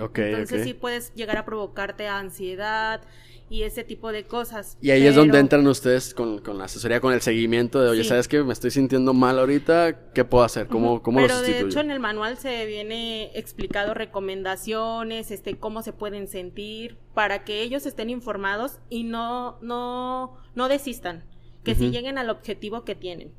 Ok, 0.00 0.18
Entonces, 0.18 0.60
ok. 0.60 0.64
sí 0.64 0.74
puedes 0.74 1.14
llegar 1.14 1.38
a 1.38 1.46
provocarte 1.46 2.06
ansiedad 2.06 3.00
y 3.48 3.62
ese 3.62 3.82
tipo 3.82 4.12
de 4.12 4.26
cosas. 4.26 4.76
Y 4.82 4.90
ahí 4.90 5.06
es 5.06 5.14
donde 5.14 5.38
entran 5.38 5.66
ustedes 5.66 6.12
con, 6.12 6.40
con 6.40 6.58
la 6.58 6.64
asesoría, 6.64 7.00
con 7.00 7.14
el 7.14 7.22
seguimiento 7.22 7.80
de, 7.80 7.88
oye, 7.88 8.02
Sí. 8.02 8.10
¿sabes 8.10 8.28
qué? 8.28 8.42
Me 8.42 8.52
estoy 8.52 8.70
sintiendo 8.72 9.14
mal 9.14 9.38
ahorita, 9.38 10.12
¿qué 10.12 10.24
puedo 10.24 10.44
hacer? 10.44 10.68
¿Cómo, 10.68 11.00
cómo 11.02 11.18
Pero 11.20 11.28
lo 11.28 11.40
de 11.40 11.46
sustituyo? 11.46 11.68
hecho 11.68 11.80
en 11.80 11.90
el 11.92 12.00
manual 12.00 12.36
se 12.36 12.66
viene 12.66 13.30
explicado 13.38 13.94
recomendaciones, 13.94 15.30
este, 15.30 15.56
cómo 15.58 15.82
se 15.82 15.92
pueden 15.94 16.28
sentir, 16.28 16.98
para 17.14 17.44
que 17.44 17.62
ellos 17.62 17.86
estén 17.86 18.10
informados 18.10 18.80
y 18.90 19.04
no, 19.04 19.58
no, 19.62 20.34
no 20.54 20.68
desistan, 20.68 21.24
que 21.66 21.74
sí 21.74 21.84
Ujú. 21.86 21.92
lleguen 21.92 22.16
al 22.16 22.30
objetivo 22.30 22.84
que 22.84 22.94
tienen 22.94 23.30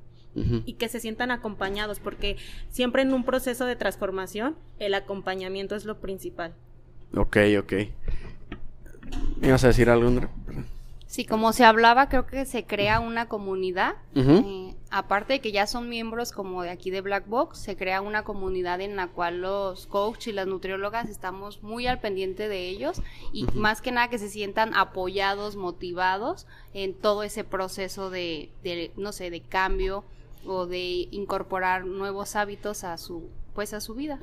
y 0.66 0.74
que 0.74 0.88
se 0.88 1.00
sientan 1.00 1.32
acompañados, 1.32 2.00
porque 2.00 2.38
siempre 2.70 3.02
en 3.02 3.12
un 3.12 3.24
proceso 3.24 3.66
de 3.66 3.76
transformación 3.76 4.56
el 4.78 4.94
acompañamiento 4.94 5.76
es 5.76 5.86
lo 5.86 6.00
principal. 6.00 6.54
Ok, 7.16 7.38
ok. 7.60 7.74
¿Me 9.42 9.48
ibas 9.48 9.64
a 9.64 9.68
decir 9.68 9.90
algo, 9.90 10.08
Andrea? 10.08 10.30
Sí, 11.08 11.26
como 11.26 11.54
se 11.54 11.64
hablaba, 11.64 12.10
creo 12.10 12.26
que 12.28 12.46
se 12.46 12.66
crea 12.66 13.00
una 13.00 13.28
comunidad. 13.30 13.96
Eh, 14.14 14.76
aparte 14.92 15.34
de 15.34 15.40
que 15.40 15.54
ya 15.54 15.66
son 15.66 15.88
miembros 15.88 16.34
como 16.34 16.64
de 16.64 16.70
aquí 16.70 16.92
de 16.92 17.00
Black 17.00 17.28
Box, 17.28 17.60
se 17.60 17.78
crea 17.78 18.02
una 18.02 18.24
comunidad 18.24 18.82
en 18.82 18.98
la 18.98 19.08
cual 19.08 19.42
los 19.42 19.88
coach 19.88 20.28
y 20.28 20.34
las 20.34 20.48
nutriólogas 20.48 21.10
estamos 21.10 21.64
muy 21.64 21.88
al 21.88 22.00
pendiente 22.02 22.50
de 22.50 22.68
ellos 22.68 23.02
y 23.32 23.46
más 23.54 23.82
que 23.82 23.92
nada 23.94 24.10
que 24.10 24.18
se 24.20 24.28
sientan 24.30 24.74
apoyados, 24.76 25.56
motivados 25.56 26.46
en 26.74 26.94
todo 26.94 27.24
ese 27.24 27.46
proceso 27.46 28.10
de, 28.10 28.50
de, 28.64 28.92
no 28.98 29.14
sé, 29.14 29.30
de 29.30 29.40
cambio 29.42 30.04
o 30.46 30.66
de 30.66 31.08
incorporar 31.12 31.86
nuevos 31.86 32.36
hábitos 32.36 32.84
a 32.84 32.98
su 32.98 33.30
pues 33.56 33.74
a 33.74 33.82
su 33.82 33.96
vida. 33.96 34.20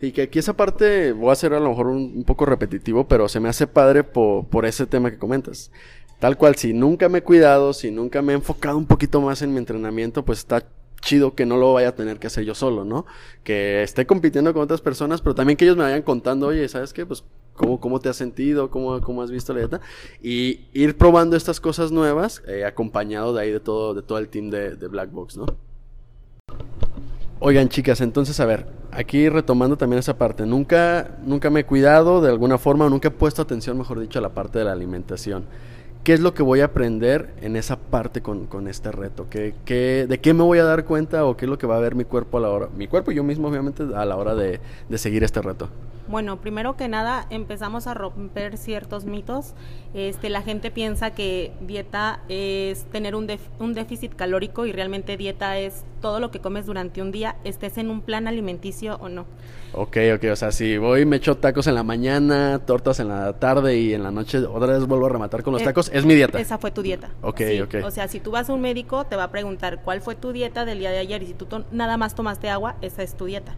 Y 0.00 0.12
que 0.12 0.22
aquí 0.22 0.38
esa 0.38 0.52
parte 0.52 1.10
voy 1.12 1.32
a 1.32 1.34
ser 1.34 1.52
a 1.54 1.58
lo 1.60 1.70
mejor 1.70 1.88
un, 1.88 2.12
un 2.18 2.22
poco 2.24 2.46
repetitivo, 2.46 3.08
pero 3.08 3.26
se 3.28 3.40
me 3.40 3.48
hace 3.48 3.66
padre 3.66 4.04
po- 4.04 4.46
por 4.48 4.64
ese 4.64 4.86
tema 4.86 5.10
que 5.10 5.18
comentas. 5.18 5.72
Tal 6.18 6.36
cual, 6.36 6.56
si 6.56 6.72
nunca 6.72 7.08
me 7.08 7.18
he 7.18 7.22
cuidado, 7.22 7.72
si 7.72 7.90
nunca 7.90 8.22
me 8.22 8.32
he 8.32 8.36
enfocado 8.36 8.78
un 8.78 8.86
poquito 8.86 9.20
más 9.20 9.42
en 9.42 9.52
mi 9.52 9.58
entrenamiento, 9.58 10.24
pues 10.24 10.38
está 10.38 10.64
chido 11.00 11.34
que 11.34 11.46
no 11.46 11.56
lo 11.56 11.74
vaya 11.74 11.90
a 11.90 11.94
tener 11.94 12.18
que 12.18 12.26
hacer 12.26 12.44
yo 12.44 12.54
solo, 12.54 12.84
¿no? 12.84 13.06
Que 13.44 13.82
esté 13.82 14.06
compitiendo 14.06 14.52
con 14.52 14.62
otras 14.62 14.80
personas, 14.80 15.20
pero 15.20 15.34
también 15.34 15.56
que 15.56 15.64
ellos 15.64 15.76
me 15.76 15.84
vayan 15.84 16.02
contando, 16.02 16.48
oye, 16.48 16.68
¿sabes 16.68 16.92
qué? 16.92 17.04
Pues, 17.04 17.22
¿cómo, 17.54 17.80
cómo 17.80 18.00
te 18.00 18.08
has 18.08 18.16
sentido? 18.16 18.70
¿Cómo, 18.70 19.00
cómo 19.02 19.22
has 19.22 19.30
visto 19.30 19.52
la 19.52 19.60
dieta? 19.60 19.80
Y 20.22 20.60
ir 20.72 20.96
probando 20.96 21.36
estas 21.36 21.60
cosas 21.60 21.92
nuevas, 21.92 22.42
eh, 22.46 22.64
acompañado 22.64 23.34
de 23.34 23.42
ahí 23.42 23.50
de 23.50 23.60
todo, 23.60 23.94
de 23.94 24.02
todo 24.02 24.18
el 24.18 24.28
team 24.28 24.50
de, 24.50 24.76
de 24.76 24.88
Black 24.88 25.10
Box, 25.12 25.36
¿no? 25.36 25.46
Oigan, 27.38 27.68
chicas, 27.68 28.00
entonces, 28.00 28.40
a 28.40 28.46
ver, 28.46 28.66
aquí 28.90 29.28
retomando 29.28 29.76
también 29.76 29.98
esa 29.98 30.16
parte, 30.16 30.46
nunca, 30.46 31.18
nunca 31.24 31.50
me 31.50 31.60
he 31.60 31.64
cuidado 31.64 32.22
de 32.22 32.30
alguna 32.30 32.56
forma, 32.56 32.88
nunca 32.88 33.08
he 33.08 33.10
puesto 33.10 33.42
atención, 33.42 33.76
mejor 33.76 34.00
dicho, 34.00 34.18
a 34.18 34.22
la 34.22 34.30
parte 34.30 34.58
de 34.58 34.64
la 34.64 34.72
alimentación. 34.72 35.44
¿Qué 36.06 36.12
es 36.12 36.20
lo 36.20 36.34
que 36.34 36.44
voy 36.44 36.60
a 36.60 36.66
aprender 36.66 37.34
en 37.40 37.56
esa 37.56 37.74
parte 37.74 38.22
con, 38.22 38.46
con 38.46 38.68
este 38.68 38.92
reto? 38.92 39.26
¿Qué, 39.28 39.56
qué, 39.64 40.06
¿De 40.08 40.20
qué 40.20 40.34
me 40.34 40.44
voy 40.44 40.60
a 40.60 40.64
dar 40.64 40.84
cuenta 40.84 41.24
o 41.24 41.36
qué 41.36 41.46
es 41.46 41.48
lo 41.50 41.58
que 41.58 41.66
va 41.66 41.78
a 41.78 41.80
ver 41.80 41.96
mi 41.96 42.04
cuerpo 42.04 42.38
a 42.38 42.40
la 42.42 42.48
hora? 42.48 42.68
Mi 42.76 42.86
cuerpo 42.86 43.10
y 43.10 43.16
yo 43.16 43.24
mismo, 43.24 43.48
obviamente, 43.48 43.82
a 43.82 44.04
la 44.04 44.14
hora 44.14 44.36
de, 44.36 44.60
de 44.88 44.98
seguir 44.98 45.24
este 45.24 45.42
reto. 45.42 45.68
Bueno, 46.08 46.40
primero 46.40 46.76
que 46.76 46.86
nada 46.88 47.26
empezamos 47.30 47.86
a 47.88 47.94
romper 47.94 48.58
ciertos 48.58 49.04
mitos. 49.06 49.54
Este, 49.92 50.30
la 50.30 50.42
gente 50.42 50.70
piensa 50.70 51.10
que 51.10 51.52
dieta 51.60 52.20
es 52.28 52.84
tener 52.92 53.14
un, 53.16 53.26
def- 53.26 53.48
un 53.58 53.74
déficit 53.74 54.14
calórico 54.14 54.66
y 54.66 54.72
realmente 54.72 55.16
dieta 55.16 55.58
es 55.58 55.84
todo 56.00 56.20
lo 56.20 56.30
que 56.30 56.38
comes 56.40 56.66
durante 56.66 57.02
un 57.02 57.10
día, 57.10 57.36
estés 57.42 57.78
en 57.78 57.90
un 57.90 58.02
plan 58.02 58.28
alimenticio 58.28 58.96
o 59.00 59.08
no. 59.08 59.26
Ok, 59.72 59.96
ok, 60.14 60.24
o 60.32 60.36
sea, 60.36 60.52
si 60.52 60.78
voy 60.78 61.04
me 61.04 61.16
echo 61.16 61.36
tacos 61.38 61.66
en 61.66 61.74
la 61.74 61.82
mañana, 61.82 62.60
tortas 62.64 63.00
en 63.00 63.08
la 63.08 63.32
tarde 63.40 63.76
y 63.78 63.92
en 63.92 64.02
la 64.04 64.10
noche 64.12 64.38
otra 64.38 64.74
vez 64.74 64.86
vuelvo 64.86 65.06
a 65.06 65.08
rematar 65.08 65.42
con 65.42 65.54
los 65.54 65.62
Eh, 65.62 65.64
tacos, 65.64 65.90
es 65.92 66.04
mi 66.04 66.14
dieta. 66.14 66.38
Esa 66.38 66.58
fue 66.58 66.70
tu 66.70 66.82
dieta. 66.82 67.10
Ok, 67.22 67.38
Sí, 67.38 67.60
ok. 67.60 67.74
O 67.84 67.90
sea, 67.90 68.06
si 68.06 68.20
tú 68.20 68.30
vas 68.30 68.48
a 68.48 68.52
un 68.52 68.60
médico, 68.60 69.04
te 69.06 69.16
va 69.16 69.24
a 69.24 69.30
preguntar 69.30 69.82
cuál 69.82 70.00
fue 70.00 70.14
tu 70.14 70.32
dieta 70.32 70.64
del 70.64 70.78
día 70.78 70.90
de 70.90 70.98
ayer 70.98 71.22
y 71.22 71.26
si 71.26 71.34
tú 71.34 71.46
nada 71.72 71.96
más 71.96 72.14
tomaste 72.14 72.48
agua, 72.48 72.76
esa 72.80 73.02
es 73.02 73.16
tu 73.16 73.24
dieta. 73.24 73.56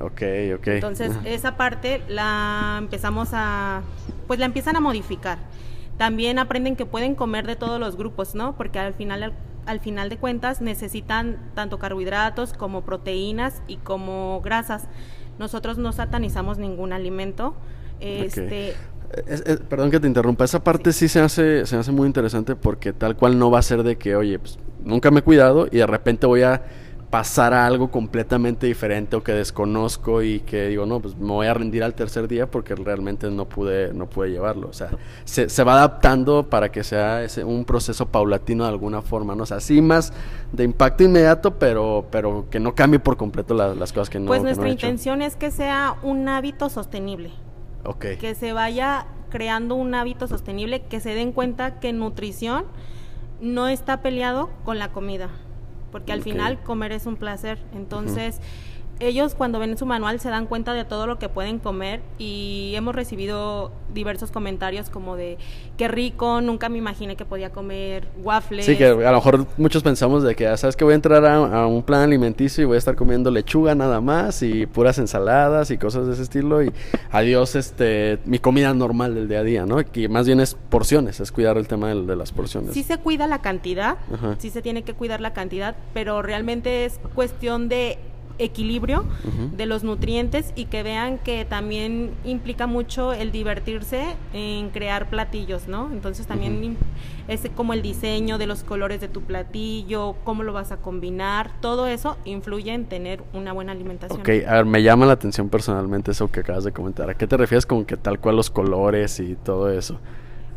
Ok, 0.00 0.22
ok. 0.56 0.66
Entonces, 0.68 1.12
esa 1.24 1.56
parte 1.56 2.02
la 2.08 2.76
empezamos 2.78 3.30
a, 3.32 3.82
pues 4.26 4.38
la 4.40 4.46
empiezan 4.46 4.76
a 4.76 4.80
modificar. 4.80 5.38
También 5.98 6.38
aprenden 6.38 6.76
que 6.76 6.86
pueden 6.86 7.14
comer 7.14 7.46
de 7.46 7.56
todos 7.56 7.78
los 7.78 7.96
grupos, 7.96 8.34
¿no? 8.34 8.56
Porque 8.56 8.78
al 8.78 8.94
final, 8.94 9.22
al, 9.22 9.32
al 9.66 9.80
final 9.80 10.08
de 10.08 10.16
cuentas 10.16 10.62
necesitan 10.62 11.36
tanto 11.54 11.78
carbohidratos 11.78 12.54
como 12.54 12.82
proteínas 12.82 13.62
y 13.68 13.76
como 13.76 14.40
grasas. 14.42 14.84
Nosotros 15.38 15.76
no 15.76 15.92
satanizamos 15.92 16.56
ningún 16.56 16.92
alimento. 16.94 17.54
Este, 18.00 18.74
Es- 19.26 19.40
es- 19.44 19.60
perdón 19.60 19.90
que 19.90 20.00
te 20.00 20.06
interrumpa, 20.06 20.44
esa 20.44 20.62
parte 20.64 20.92
sí 20.92 21.08
se 21.08 21.20
hace, 21.20 21.66
se 21.66 21.76
hace 21.76 21.90
muy 21.92 22.06
interesante 22.06 22.54
porque 22.56 22.92
tal 22.92 23.16
cual 23.16 23.38
no 23.38 23.50
va 23.50 23.58
a 23.58 23.62
ser 23.62 23.82
de 23.82 23.96
que, 23.98 24.14
oye, 24.16 24.38
pues 24.38 24.58
nunca 24.84 25.10
me 25.10 25.18
he 25.20 25.22
cuidado 25.22 25.66
y 25.70 25.78
de 25.78 25.86
repente 25.86 26.26
voy 26.26 26.42
a 26.42 26.62
pasar 27.10 27.52
a 27.54 27.66
algo 27.66 27.90
completamente 27.90 28.68
diferente 28.68 29.16
o 29.16 29.22
que 29.24 29.32
desconozco 29.32 30.22
y 30.22 30.40
que 30.40 30.68
digo, 30.68 30.86
no, 30.86 31.00
pues 31.00 31.16
me 31.16 31.26
voy 31.32 31.48
a 31.48 31.54
rendir 31.54 31.82
al 31.82 31.94
tercer 31.94 32.28
día 32.28 32.48
porque 32.48 32.76
realmente 32.76 33.28
no 33.30 33.48
pude, 33.48 33.92
no 33.92 34.08
pude 34.08 34.30
llevarlo. 34.30 34.68
O 34.68 34.72
sea, 34.72 34.90
se, 35.24 35.48
se 35.48 35.64
va 35.64 35.72
adaptando 35.72 36.48
para 36.48 36.70
que 36.70 36.84
sea 36.84 37.24
ese, 37.24 37.42
un 37.42 37.64
proceso 37.64 38.06
paulatino 38.06 38.62
de 38.62 38.70
alguna 38.70 39.02
forma, 39.02 39.34
¿no? 39.34 39.42
O 39.42 39.46
sea, 39.46 39.58
sí 39.58 39.82
más 39.82 40.12
de 40.52 40.62
impacto 40.62 41.02
inmediato, 41.02 41.58
pero, 41.58 42.06
pero 42.12 42.46
que 42.48 42.60
no 42.60 42.76
cambie 42.76 43.00
por 43.00 43.16
completo 43.16 43.54
la- 43.54 43.74
las 43.74 43.92
cosas 43.92 44.08
que 44.08 44.20
no 44.20 44.26
pues 44.26 44.38
que 44.38 44.42
no 44.44 44.46
nuestra 44.46 44.68
he 44.68 44.70
intención 44.70 45.20
es 45.20 45.34
que 45.34 45.50
sea 45.50 45.96
un 46.02 46.28
hábito 46.28 46.68
sostenible. 46.70 47.30
Ok. 47.84 48.04
que 48.20 48.34
se 48.36 48.52
vaya 48.52 49.06
creando 49.30 49.74
un 49.74 49.94
hábito 49.94 50.28
sostenible, 50.28 50.82
que 50.82 51.00
se 51.00 51.14
den 51.14 51.32
cuenta 51.32 51.80
que 51.80 51.92
nutrición 51.92 52.66
no 53.40 53.68
está 53.68 54.02
peleado 54.02 54.50
con 54.64 54.78
la 54.78 54.92
comida, 54.92 55.30
porque 55.90 56.12
al 56.12 56.22
final 56.22 56.62
comer 56.62 56.92
es 56.92 57.06
un 57.06 57.16
placer. 57.16 57.58
Entonces, 57.74 58.40
ellos 59.00 59.34
cuando 59.34 59.58
ven 59.58 59.76
su 59.78 59.86
manual 59.86 60.20
se 60.20 60.28
dan 60.28 60.46
cuenta 60.46 60.74
de 60.74 60.84
todo 60.84 61.06
lo 61.06 61.18
que 61.18 61.28
pueden 61.28 61.58
comer 61.58 62.00
y 62.18 62.72
hemos 62.76 62.94
recibido 62.94 63.72
diversos 63.92 64.30
comentarios 64.30 64.90
como 64.90 65.16
de 65.16 65.38
qué 65.76 65.88
rico, 65.88 66.40
nunca 66.40 66.68
me 66.68 66.78
imaginé 66.78 67.16
que 67.16 67.24
podía 67.24 67.50
comer 67.50 68.06
waffles. 68.22 68.66
Sí, 68.66 68.76
que 68.76 68.86
a 68.86 68.94
lo 69.10 69.12
mejor 69.14 69.46
muchos 69.56 69.82
pensamos 69.82 70.22
de 70.22 70.34
que, 70.36 70.46
ah, 70.46 70.56
¿sabes 70.56 70.76
que 70.76 70.84
Voy 70.84 70.92
a 70.92 70.96
entrar 70.96 71.24
a, 71.24 71.62
a 71.62 71.66
un 71.66 71.82
plan 71.82 72.02
alimenticio 72.02 72.62
y 72.62 72.66
voy 72.66 72.74
a 72.76 72.78
estar 72.78 72.94
comiendo 72.94 73.30
lechuga 73.30 73.74
nada 73.74 74.00
más 74.00 74.42
y 74.42 74.66
puras 74.66 74.98
ensaladas 74.98 75.70
y 75.70 75.78
cosas 75.78 76.06
de 76.06 76.12
ese 76.12 76.22
estilo 76.22 76.62
y 76.62 76.72
adiós 77.10 77.54
este, 77.56 78.18
mi 78.24 78.38
comida 78.38 78.72
normal 78.74 79.14
del 79.14 79.28
día 79.28 79.38
a 79.40 79.42
día, 79.44 79.66
¿no? 79.66 79.78
Que 79.84 80.08
más 80.08 80.26
bien 80.26 80.40
es 80.40 80.54
porciones, 80.68 81.20
es 81.20 81.32
cuidar 81.32 81.56
el 81.56 81.66
tema 81.68 81.88
del- 81.88 82.06
de, 82.06 82.16
las 82.16 82.32
porciones. 82.32 82.74
Sí 82.74 82.82
se 82.82 82.98
cuida 82.98 83.26
la 83.26 83.40
cantidad, 83.40 83.96
Ajá. 84.12 84.36
sí 84.38 84.50
se 84.50 84.62
tiene 84.62 84.82
que 84.82 84.92
cuidar 84.94 85.20
la 85.20 85.32
cantidad, 85.32 85.74
pero 85.94 86.22
realmente 86.22 86.84
es 86.84 87.00
cuestión 87.14 87.68
de 87.68 87.98
equilibrio 88.40 89.04
de 89.56 89.66
los 89.66 89.84
nutrientes 89.84 90.52
y 90.56 90.64
que 90.64 90.82
vean 90.82 91.18
que 91.18 91.44
también 91.44 92.10
implica 92.24 92.66
mucho 92.66 93.12
el 93.12 93.30
divertirse 93.32 94.16
en 94.32 94.70
crear 94.70 95.08
platillos, 95.10 95.68
¿no? 95.68 95.90
Entonces 95.92 96.26
también 96.26 96.62
im- 96.62 96.76
es 97.28 97.42
como 97.54 97.72
el 97.72 97.82
diseño 97.82 98.38
de 98.38 98.46
los 98.46 98.64
colores 98.64 99.00
de 99.00 99.08
tu 99.08 99.20
platillo, 99.22 100.16
cómo 100.24 100.42
lo 100.42 100.52
vas 100.52 100.72
a 100.72 100.78
combinar, 100.78 101.50
todo 101.60 101.86
eso 101.86 102.16
influye 102.24 102.72
en 102.72 102.86
tener 102.86 103.22
una 103.32 103.52
buena 103.52 103.72
alimentación. 103.72 104.20
Ok, 104.20 104.28
a 104.46 104.54
ver, 104.54 104.64
me 104.66 104.82
llama 104.82 105.06
la 105.06 105.12
atención 105.12 105.48
personalmente 105.48 106.10
eso 106.10 106.30
que 106.30 106.40
acabas 106.40 106.64
de 106.64 106.72
comentar. 106.72 107.08
¿A 107.10 107.14
qué 107.14 107.26
te 107.26 107.36
refieres 107.36 107.66
con 107.66 107.84
que 107.84 107.96
tal 107.96 108.18
cual 108.18 108.36
los 108.36 108.50
colores 108.50 109.20
y 109.20 109.36
todo 109.36 109.70
eso? 109.70 109.98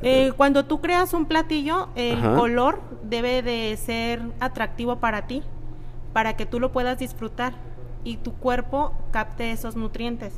Eh, 0.02 0.34
cuando 0.36 0.66
tú 0.66 0.82
creas 0.82 1.14
un 1.14 1.26
platillo, 1.26 1.88
el 1.96 2.20
Ajá. 2.20 2.36
color 2.36 2.82
debe 3.04 3.42
de 3.42 3.78
ser 3.78 4.22
atractivo 4.40 4.98
para 4.98 5.28
ti, 5.28 5.44
para 6.12 6.36
que 6.36 6.46
tú 6.46 6.60
lo 6.60 6.72
puedas 6.72 7.00
disfrutar 7.00 7.54
y 8.04 8.18
tu 8.18 8.34
cuerpo 8.34 8.94
capte 9.12 9.52
esos 9.52 9.76
nutrientes. 9.76 10.34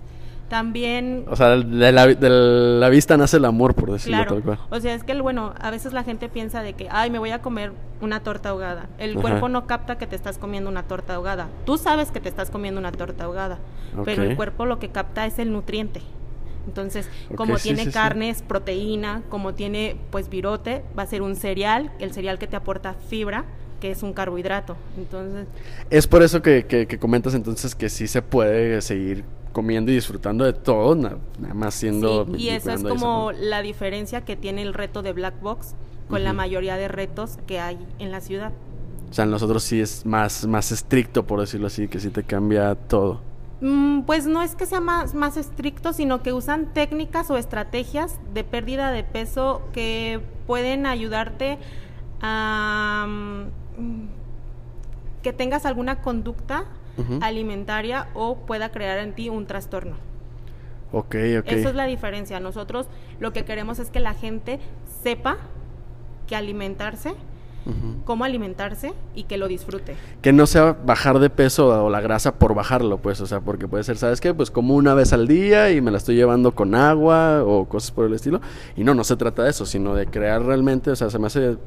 También, 0.49 1.25
O 1.27 1.35
sea, 1.35 1.57
de 1.57 1.91
la, 1.91 2.05
de 2.05 2.29
la 2.29 2.89
vista 2.89 3.17
nace 3.17 3.37
el 3.37 3.45
amor, 3.45 3.73
por 3.73 3.91
decirlo 3.91 4.17
claro, 4.17 4.33
tal 4.35 4.43
cual. 4.43 4.59
o 4.69 4.79
sea, 4.79 4.93
es 4.93 5.03
que, 5.03 5.19
bueno, 5.19 5.55
a 5.59 5.71
veces 5.71 5.91
la 5.91 6.03
gente 6.03 6.29
piensa 6.29 6.61
de 6.61 6.73
que, 6.73 6.87
ay, 6.91 7.09
me 7.09 7.17
voy 7.17 7.31
a 7.31 7.41
comer 7.41 7.71
una 7.99 8.19
torta 8.21 8.49
ahogada. 8.49 8.87
El 8.99 9.13
Ajá. 9.13 9.21
cuerpo 9.21 9.49
no 9.49 9.65
capta 9.65 9.97
que 9.97 10.05
te 10.05 10.15
estás 10.15 10.37
comiendo 10.37 10.69
una 10.69 10.83
torta 10.83 11.15
ahogada. 11.15 11.47
Tú 11.65 11.79
sabes 11.79 12.11
que 12.11 12.19
te 12.19 12.29
estás 12.29 12.51
comiendo 12.51 12.79
una 12.79 12.91
torta 12.91 13.23
ahogada, 13.23 13.57
pero 14.03 14.21
el 14.21 14.35
cuerpo 14.35 14.67
lo 14.67 14.77
que 14.77 14.89
capta 14.89 15.25
es 15.25 15.39
el 15.39 15.51
nutriente. 15.51 16.01
Entonces, 16.67 17.09
como 17.35 17.57
sí, 17.57 17.69
tiene 17.69 17.83
sí, 17.83 17.87
sí. 17.87 17.93
carnes, 17.93 18.43
proteína, 18.43 19.23
como 19.29 19.55
tiene 19.55 19.97
pues 20.11 20.29
virote, 20.29 20.83
va 20.97 21.03
a 21.03 21.07
ser 21.07 21.23
un 21.23 21.35
cereal, 21.35 21.91
el 21.99 22.11
cereal 22.13 22.37
que 22.37 22.45
te 22.47 22.55
aporta 22.55 22.93
fibra, 22.93 23.45
que 23.79 23.91
es 23.91 24.03
un 24.03 24.13
carbohidrato. 24.13 24.75
Entonces, 24.97 25.47
Es 25.89 26.07
por 26.07 26.23
eso 26.23 26.41
que, 26.41 26.65
que- 26.65 26.87
que 26.87 26.97
comentas 26.99 27.33
entonces 27.33 27.75
que 27.75 27.89
sí 27.89 28.07
se 28.07 28.21
puede 28.21 28.81
seguir 28.81 29.23
comiendo 29.51 29.91
y 29.91 29.95
disfrutando 29.95 30.43
de 30.43 30.53
todo, 30.53 30.95
na- 30.95 31.17
nada 31.39 31.53
más 31.53 31.73
siendo... 31.75 32.25
sí, 32.25 32.31
y 32.37 32.49
esa 32.49 32.73
es 32.73 32.79
esa 32.81 32.89
como 32.89 33.31
la 33.31 33.61
diferencia 33.61 34.21
que 34.21 34.35
tiene 34.35 34.61
el 34.61 34.73
reto 34.73 35.01
de 35.01 35.13
Black 35.13 35.39
Box 35.41 35.75
con 36.09 36.23
la 36.23 36.33
mayoría 36.33 36.75
de 36.77 36.87
retos 36.87 37.37
que 37.47 37.59
hay 37.59 37.77
en 37.99 38.11
la 38.11 38.21
ciudad. 38.21 38.51
O 39.09 39.13
sea, 39.13 39.25
nosotros 39.25 39.63
sí 39.63 39.79
es 39.79 40.05
más, 40.05 40.45
más 40.45 40.71
estricto, 40.71 41.25
por 41.25 41.39
decirlo 41.39 41.67
así, 41.67 41.87
que 41.87 41.99
sí 41.99 42.09
te 42.09 42.23
cambia 42.23 42.75
todo. 42.75 43.21
Mm, 43.61 44.01
Pues 44.01 44.27
no 44.27 44.41
es 44.43 44.55
que 44.55 44.65
sea 44.65 44.81
más, 44.81 45.13
más 45.15 45.37
estricto, 45.37 45.93
sino 45.93 46.21
que 46.21 46.33
usan 46.33 46.73
técnicas 46.73 47.31
o 47.31 47.37
estrategias 47.37 48.19
de 48.33 48.43
pérdida 48.43 48.91
de 48.91 49.03
peso 49.03 49.61
que 49.73 50.19
pueden 50.45 50.85
ayudarte 50.85 51.57
a 52.21 53.05
mm, 53.07 53.64
que 55.21 55.33
tengas 55.33 55.65
alguna 55.65 56.01
conducta 56.01 56.65
alimentaria 57.21 58.07
o 58.13 58.37
pueda 58.45 58.69
crear 58.69 58.99
en 58.99 59.13
ti 59.13 59.29
un 59.29 59.47
trastorno. 59.47 59.95
Ok, 60.91 61.15
ok. 61.39 61.47
Esa 61.47 61.69
es 61.69 61.75
la 61.75 61.85
diferencia. 61.85 62.39
Nosotros 62.39 62.87
lo 63.19 63.33
que 63.33 63.43
queremos 63.43 63.79
es 63.79 63.89
que 63.89 63.99
la 63.99 64.13
gente 64.13 64.59
sepa 65.03 65.37
que 66.27 66.35
alimentarse, 66.35 67.15
cómo 68.05 68.23
alimentarse 68.23 68.93
y 69.15 69.23
que 69.23 69.37
lo 69.37 69.47
disfrute. 69.47 69.95
Que 70.21 70.31
no 70.31 70.45
sea 70.45 70.77
bajar 70.85 71.19
de 71.19 71.29
peso 71.29 71.85
o 71.85 71.89
la 71.89 71.99
grasa 71.99 72.35
por 72.35 72.53
bajarlo, 72.53 72.99
pues, 72.99 73.19
o 73.21 73.25
sea, 73.25 73.41
porque 73.41 73.67
puede 73.67 73.83
ser, 73.83 73.97
¿sabes 73.97 74.21
qué? 74.21 74.33
Pues 74.33 74.51
como 74.51 74.75
una 74.75 74.93
vez 74.93 75.11
al 75.13 75.27
día 75.27 75.71
y 75.71 75.81
me 75.81 75.91
la 75.91 75.97
estoy 75.97 76.15
llevando 76.15 76.53
con 76.53 76.75
agua 76.75 77.43
o 77.43 77.65
cosas 77.67 77.91
por 77.91 78.05
el 78.05 78.13
estilo. 78.13 78.39
Y 78.77 78.83
no, 78.83 78.93
no 78.93 79.03
se 79.03 79.17
trata 79.17 79.43
de 79.43 79.49
eso, 79.49 79.65
sino 79.65 79.95
de 79.95 80.05
crear 80.05 80.43
realmente, 80.43 80.91
o 80.91 80.95
sea, 80.95 81.09
se 81.09 81.19
me 81.19 81.27
hace, 81.27 81.57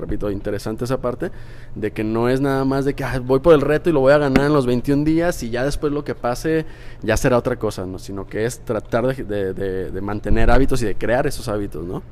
repito, 0.00 0.30
interesante 0.30 0.84
esa 0.84 1.00
parte, 1.00 1.30
de 1.74 1.92
que 1.92 2.02
no 2.02 2.28
es 2.28 2.40
nada 2.40 2.64
más 2.64 2.84
de 2.84 2.94
que 2.94 3.04
"Ah, 3.04 3.20
voy 3.24 3.40
por 3.40 3.54
el 3.54 3.60
reto 3.60 3.90
y 3.90 3.92
lo 3.92 4.00
voy 4.00 4.12
a 4.12 4.18
ganar 4.18 4.46
en 4.46 4.52
los 4.52 4.66
21 4.66 5.04
días 5.04 5.42
y 5.42 5.50
ya 5.50 5.64
después 5.64 5.92
lo 5.92 6.02
que 6.04 6.14
pase 6.14 6.64
ya 7.02 7.16
será 7.16 7.36
otra 7.38 7.56
cosa, 7.56 7.86
¿no? 7.86 7.98
Sino 7.98 8.26
que 8.26 8.44
es 8.46 8.60
tratar 8.60 9.06
de, 9.14 9.22
de- 9.24 9.52
de- 9.54 9.90
de 9.90 10.00
mantener 10.00 10.50
hábitos 10.50 10.82
y 10.82 10.86
de 10.86 10.94
crear 10.96 11.26
esos 11.26 11.46
hábitos, 11.48 11.84
¿no? 11.84 12.02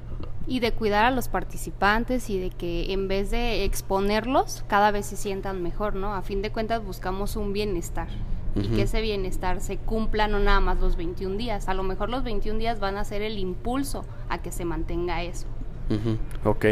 Y 0.47 0.61
de 0.61 0.73
cuidar 0.73 1.05
a 1.05 1.11
los 1.11 1.29
participantes 1.29 2.31
y 2.31 2.39
de 2.39 2.49
que 2.51 2.93
en 2.93 3.07
vez 3.09 3.31
de 3.31 3.65
exponerlos, 3.65 4.65
cada 4.69 4.91
vez 4.91 5.07
se 5.07 5.17
sientan 5.17 5.63
mejor, 5.63 5.95
¿no? 5.95 6.15
A 6.15 6.23
fin 6.23 6.41
de 6.43 6.51
cuentas 6.51 6.83
buscamos 6.85 7.37
un 7.37 7.53
bienestar. 7.53 8.09
Y 8.57 8.69
que 8.69 8.83
ese 8.83 9.01
bienestar 9.03 9.61
se 9.61 9.77
cumpla 9.77 10.27
no 10.27 10.41
nada 10.41 10.59
más 10.59 10.81
los 10.81 10.97
21 10.97 11.37
días. 11.37 11.69
A 11.69 11.75
lo 11.75 11.85
mejor 11.85 12.09
los 12.09 12.25
21 12.25 12.59
días 12.59 12.81
van 12.81 12.97
a 12.97 13.05
ser 13.05 13.23
el 13.23 13.39
impulso 13.39 14.05
a 14.29 14.39
que 14.39 14.51
se 14.51 14.65
mantenga 14.65 15.23
eso. 15.23 15.47
Ujú, 15.91 16.51
Ok. 16.51 16.65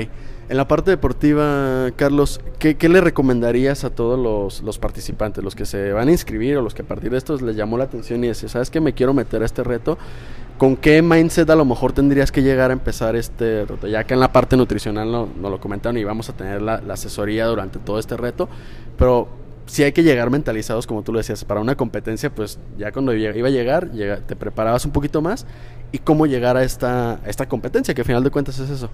En 0.49 0.57
la 0.57 0.69
parte 0.69 0.93
deportiva, 0.93 1.91
Carlos, 1.97 2.41
¿qué, 2.61 2.77
le 2.89 3.01
recomendarías 3.01 3.83
a 3.83 3.91
todos 3.91 4.17
los, 4.17 4.63
los 4.63 4.79
participantes, 4.79 5.43
los 5.43 5.57
que 5.57 5.67
se 5.67 5.93
van 5.93 6.07
a 6.07 6.13
inscribir 6.13 6.57
o 6.57 6.63
los 6.63 6.73
que 6.73 6.83
a 6.83 6.85
partir 6.85 7.11
de 7.11 7.19
estos 7.19 7.43
les 7.43 7.57
llamó 7.57 7.77
la 7.79 7.85
atención 7.85 8.23
y 8.23 8.29
dice, 8.29 8.49
¿sabes 8.49 8.71
que 8.71 8.81
me 8.81 8.93
quiero 8.93 9.13
meter 9.13 9.43
a 9.43 9.45
este 9.45 9.65
reto? 9.65 9.99
¿Con 10.57 10.77
qué 10.77 11.03
mindset 11.03 11.51
a 11.51 11.57
lo 11.57 11.65
mejor 11.65 11.93
tendrías 11.93 12.31
que 12.31 12.43
llegar 12.43 12.71
a 12.71 12.75
empezar 12.75 13.17
este 13.17 13.65
reto? 13.65 13.89
Ya 13.89 14.05
que 14.05 14.15
en 14.15 14.21
la 14.21 14.33
parte 14.33 14.57
nutricional 14.57 15.11
no, 15.11 15.29
no 15.37 15.51
lo 15.51 15.59
comentaron 15.59 15.99
y 15.99 16.05
vamos 16.05 16.29
a 16.29 16.33
tener 16.33 16.63
la, 16.63 16.81
la 16.81 16.95
asesoría 16.95 17.47
durante 17.47 17.81
todo 17.81 17.99
este 17.99 18.17
reto, 18.17 18.49
pero 18.97 19.29
sí 19.67 19.83
hay 19.83 19.93
que 19.93 20.03
llegar 20.03 20.31
mentalizados, 20.31 20.87
como 20.87 21.03
tú 21.03 21.13
lo 21.13 21.19
decías, 21.19 21.45
para 21.45 21.61
una 21.61 21.77
competencia, 21.77 22.35
pues 22.35 22.59
ya 22.79 22.93
cuando 22.93 23.13
iba 23.15 23.31
a 23.31 23.51
llegar, 23.51 23.91
llega- 23.93 24.19
te 24.19 24.37
preparabas 24.37 24.85
un 24.85 24.93
poquito 24.93 25.21
más 25.21 25.47
y 25.93 25.99
cómo 25.99 26.27
llegar 26.27 26.57
a 26.57 26.63
esta, 26.63 27.15
a 27.15 27.27
esta 27.27 27.49
competencia, 27.49 27.95
que 27.95 28.01
al 28.01 28.07
final 28.07 28.25
de 28.25 28.31
cuentas 28.31 28.59
es 28.59 28.71
eso. 28.71 28.89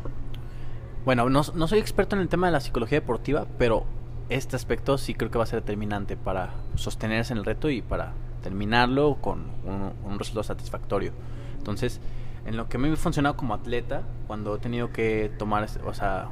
Bueno, 1.05 1.29
no, 1.29 1.43
no 1.55 1.69
soy 1.69 1.79
experto 1.79 2.17
en 2.17 2.23
el 2.23 2.29
tema 2.29 2.47
de 2.47 2.53
la 2.53 2.61
psicología 2.61 3.01
deportiva, 3.01 3.47
pero 3.59 3.85
este 4.29 4.57
aspecto 4.57 4.99
sí 4.99 5.15
creo 5.15 5.31
que 5.31 5.39
va 5.39 5.45
a 5.45 5.47
ser 5.47 5.61
determinante 5.61 6.17
para 6.17 6.55
sostenerse 6.75 7.33
en 7.33 7.39
el 7.39 7.45
reto 7.45 7.69
y 7.71 7.83
para 7.83 8.13
terminarlo 8.43 9.19
con 9.21 9.47
un, 9.65 10.19
resultado 10.19 10.45
satisfactorio. 10.45 11.13
Entonces, 11.59 12.01
en 12.47 12.57
lo 12.57 12.69
que 12.69 12.79
me 12.79 12.91
ha 12.91 12.97
funcionado 12.97 13.37
como 13.37 13.55
atleta, 13.55 14.03
cuando 14.27 14.57
he 14.57 14.59
tenido 14.59 14.93
que 14.93 15.31
tomar 15.39 15.69
o 15.85 15.95
sea, 15.95 16.29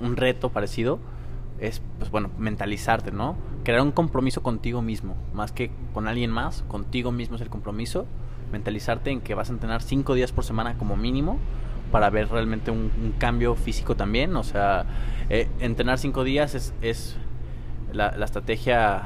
un 0.00 0.16
reto 0.16 0.50
parecido, 0.50 1.00
es, 1.62 1.80
pues 1.98 2.10
bueno, 2.10 2.30
mentalizarte, 2.38 3.12
¿no? 3.12 3.36
Crear 3.64 3.80
un 3.80 3.92
compromiso 3.92 4.42
contigo 4.42 4.82
mismo, 4.82 5.14
más 5.32 5.52
que 5.52 5.70
con 5.94 6.08
alguien 6.08 6.30
más, 6.30 6.64
contigo 6.68 7.12
mismo 7.12 7.36
es 7.36 7.42
el 7.42 7.48
compromiso. 7.48 8.06
Mentalizarte 8.50 9.10
en 9.10 9.22
que 9.22 9.34
vas 9.34 9.48
a 9.48 9.52
entrenar 9.52 9.80
cinco 9.80 10.14
días 10.14 10.32
por 10.32 10.44
semana 10.44 10.76
como 10.76 10.96
mínimo 10.96 11.38
para 11.90 12.10
ver 12.10 12.28
realmente 12.28 12.70
un, 12.70 13.14
cambio 13.18 13.54
físico 13.54 13.96
también. 13.96 14.36
O 14.36 14.42
sea, 14.42 14.84
eh, 15.30 15.48
entrenar 15.60 15.98
cinco 15.98 16.24
días 16.24 16.54
es, 16.54 16.74
es 16.82 17.16
la, 17.92 18.14
la 18.16 18.24
estrategia 18.24 19.04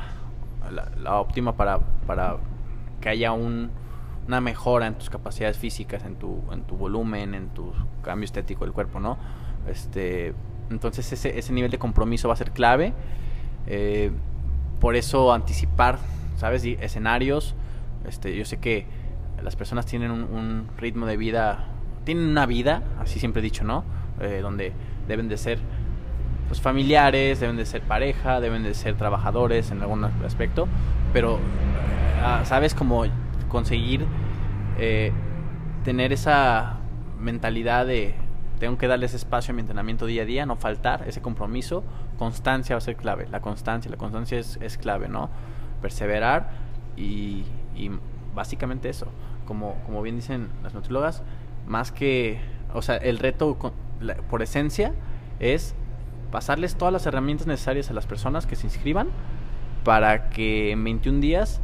la, 0.73 0.91
la 1.01 1.21
óptima 1.21 1.57
para, 1.57 1.79
para 2.07 2.39
que 3.01 3.09
haya 3.09 3.33
un, 3.33 3.71
una 4.27 4.41
mejora 4.41 4.87
en 4.87 4.95
tus 4.95 5.11
capacidades 5.11 5.59
físicas, 5.59 6.05
en 6.05 6.17
tu, 6.17 6.43
en 6.51 6.63
tu 6.63 6.77
volumen, 6.77 7.35
en 7.35 7.51
tu 7.51 7.73
cambio 8.03 8.25
estético 8.25 8.65
del 8.65 8.73
cuerpo, 8.73 8.99
¿no? 8.99 9.19
Este, 9.69 10.35
entonces 10.71 11.13
ese, 11.13 11.39
ese 11.39 11.53
nivel 11.53 11.71
de 11.71 11.79
compromiso 11.79 12.29
va 12.29 12.35
a 12.35 12.37
ser 12.37 12.53
clave. 12.53 12.93
Eh, 13.67 14.11
por 14.81 14.97
eso 14.97 15.33
anticipar, 15.33 15.99
¿sabes? 16.37 16.65
Escenarios. 16.65 17.55
Este, 18.07 18.37
yo 18.37 18.45
sé 18.45 18.59
que 18.59 18.87
las 19.43 19.57
personas 19.57 19.87
tienen 19.87 20.11
un, 20.11 20.23
un 20.23 20.69
ritmo 20.79 21.07
de 21.07 21.17
vida, 21.17 21.67
tienen 22.05 22.27
una 22.27 22.47
vida, 22.47 22.83
así 23.01 23.19
siempre 23.19 23.41
he 23.41 23.43
dicho, 23.43 23.65
¿no? 23.65 23.85
Eh, 24.21 24.41
donde 24.43 24.73
deben 25.09 25.29
de 25.29 25.37
ser 25.37 25.59
pues, 26.49 26.61
familiares, 26.61 27.41
deben 27.41 27.57
de 27.57 27.67
ser 27.67 27.83
pareja, 27.83 28.41
deben 28.41 28.63
de 28.63 28.75
ser 28.75 28.97
trabajadores 28.97 29.71
en 29.71 29.83
algún 29.83 30.05
aspecto, 30.05 30.69
pero, 31.13 31.39
ah, 32.23 32.43
¿sabes? 32.45 32.75
Como 32.75 33.05
conseguir 33.49 34.07
eh, 34.79 35.13
tener 35.85 36.13
esa 36.13 36.79
mentalidad 37.19 37.87
de 37.87 38.15
tengo 38.59 38.79
que 38.79 38.87
darles 38.89 39.13
espacio 39.15 39.53
a 39.53 39.55
mi 39.55 39.61
entrenamiento 39.61 40.07
día 40.07 40.23
a 40.23 40.25
día, 40.25 40.47
no 40.47 40.57
faltar, 40.57 41.05
ese 41.07 41.21
compromiso, 41.21 41.85
constancia 42.19 42.75
va 42.75 42.79
a 42.79 42.81
ser 42.81 42.97
clave, 42.97 43.27
la 43.31 43.41
constancia, 43.41 43.91
la 43.91 43.97
constancia 43.97 44.39
es, 44.39 44.59
es 44.63 44.79
clave, 44.79 45.09
¿no? 45.09 45.29
Perseverar 45.83 46.51
y, 46.97 47.45
y 47.77 47.91
básicamente 48.35 48.89
eso, 48.89 49.07
como, 49.47 49.75
como 49.85 50.01
bien 50.03 50.17
dicen 50.17 50.49
las 50.63 50.73
nutriólogas, 50.75 51.23
más 51.67 51.93
que, 51.93 52.41
o 52.75 52.83
sea, 52.83 52.97
el 52.97 53.19
reto 53.19 53.57
con- 53.59 53.73
por 54.31 54.43
esencia 54.43 54.93
es 55.41 55.75
pasarles 56.31 56.77
todas 56.77 56.93
las 56.93 57.07
herramientas 57.07 57.47
necesarias 57.47 57.91
a 57.91 57.95
las 57.95 58.07
personas 58.07 58.47
que 58.47 58.57
se 58.57 58.67
inscriban 58.67 59.09
para 59.85 60.29
que 60.31 60.73
en 60.73 60.83
21 60.83 61.21
días 61.21 61.61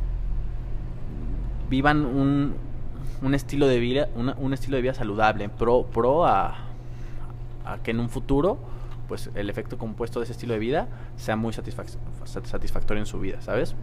vivan 1.68 2.04
un, 2.04 2.54
un 3.22 3.34
estilo 3.34 3.66
de 3.66 3.78
vida 3.80 4.08
una- 4.14 4.34
un 4.38 4.52
estilo 4.52 4.76
de 4.76 4.82
vida 4.82 4.94
saludable 4.94 5.48
pro 5.48 5.84
pro 5.86 6.26
a, 6.26 6.54
a 7.64 7.78
que 7.82 7.90
en 7.92 8.00
un 8.00 8.08
futuro 8.08 8.58
pues 9.08 9.30
el 9.34 9.50
efecto 9.50 9.76
compuesto 9.78 10.20
de 10.20 10.24
ese 10.24 10.32
estilo 10.32 10.54
de 10.54 10.58
vida 10.60 10.88
sea 11.16 11.36
muy 11.36 11.52
satisfac- 11.52 11.96
sat- 12.24 12.46
satisfactorio 12.46 13.00
en 13.02 13.06
su 13.06 13.18
vida 13.20 13.40
sabes 13.40 13.74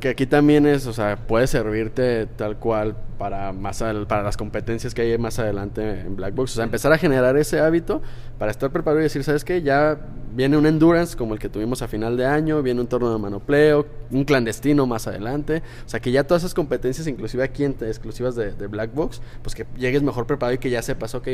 Que 0.00 0.08
aquí 0.08 0.24
también 0.26 0.64
es, 0.64 0.86
o 0.86 0.92
sea, 0.94 1.16
puede 1.16 1.46
servirte 1.46 2.24
tal 2.24 2.56
cual 2.56 2.96
para 3.18 3.52
más 3.52 3.82
adel- 3.82 4.06
para 4.06 4.22
las 4.22 4.38
competencias 4.38 4.94
que 4.94 5.02
hay 5.02 5.18
más 5.18 5.38
adelante 5.38 6.00
en 6.00 6.16
Black 6.16 6.34
Box. 6.34 6.52
O 6.52 6.54
sea, 6.54 6.64
empezar 6.64 6.90
a 6.94 6.96
generar 6.96 7.36
ese 7.36 7.60
hábito 7.60 8.00
para 8.38 8.50
estar 8.50 8.70
preparado 8.70 9.00
y 9.00 9.02
decir, 9.02 9.22
¿sabes 9.22 9.44
qué? 9.44 9.60
Ya 9.60 9.98
viene 10.34 10.56
un 10.56 10.66
endurance 10.66 11.16
como 11.16 11.34
el 11.34 11.40
que 11.40 11.48
tuvimos 11.48 11.82
a 11.82 11.88
final 11.88 12.16
de 12.16 12.26
año, 12.26 12.62
viene 12.62 12.80
un 12.80 12.86
torneo 12.86 13.12
de 13.12 13.18
manopleo, 13.18 13.86
un 14.10 14.24
clandestino 14.24 14.86
más 14.86 15.06
adelante. 15.06 15.62
O 15.84 15.88
sea, 15.88 16.00
que 16.00 16.12
ya 16.12 16.24
todas 16.24 16.42
esas 16.42 16.54
competencias, 16.54 17.06
inclusive 17.06 17.42
aquí 17.42 17.64
en, 17.64 17.76
exclusivas 17.80 18.34
de, 18.34 18.66
Black 18.66 18.94
Box, 18.94 19.20
pues 19.42 19.54
que 19.54 19.66
llegues 19.76 20.02
mejor 20.02 20.26
preparado 20.26 20.54
y 20.54 20.58
que 20.58 20.70
ya 20.70 20.82
sepas, 20.82 21.14
ok, 21.14 21.28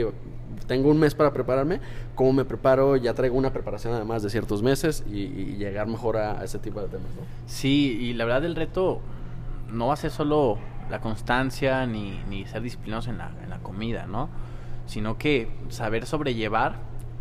tengo 0.67 0.91
un 0.91 0.99
mes 0.99 1.15
para 1.15 1.33
prepararme, 1.33 1.81
¿cómo 2.15 2.33
me 2.33 2.45
preparo? 2.45 2.97
Ya 2.97 3.15
traigo 3.15 3.37
una 3.37 3.53
preparación 3.53 3.93
además 3.95 4.23
de 4.23 4.31
ciertos 4.31 4.63
meses 4.63 5.05
y, 5.11 5.57
llegar 5.57 5.87
mejor 5.87 6.17
a, 6.17 6.45
ese 6.45 6.59
tipo 6.59 6.81
de 6.81 6.89
temas, 6.89 7.09
¿no? 7.15 7.23
Sí, 7.47 7.99
y 8.01 8.13
la 8.15 8.25
verdad 8.25 8.45
el 8.45 8.57
reto 8.57 9.01
no 9.71 9.89
va 9.89 9.95
a 9.95 9.97
ser 9.97 10.11
solo 10.11 10.59
la 10.91 11.01
constancia 11.01 11.87
ni, 11.87 12.21
ni 12.29 12.47
ser 12.47 12.63
disciplinados 12.63 13.09
en 13.09 13.19
la, 13.19 13.31
en 13.43 13.51
la 13.51 13.59
comida, 13.59 14.07
¿no? 14.07 14.29
Sino 14.87 15.19
que 15.19 15.49
saber 15.69 16.07
sobrellevar 16.07 16.77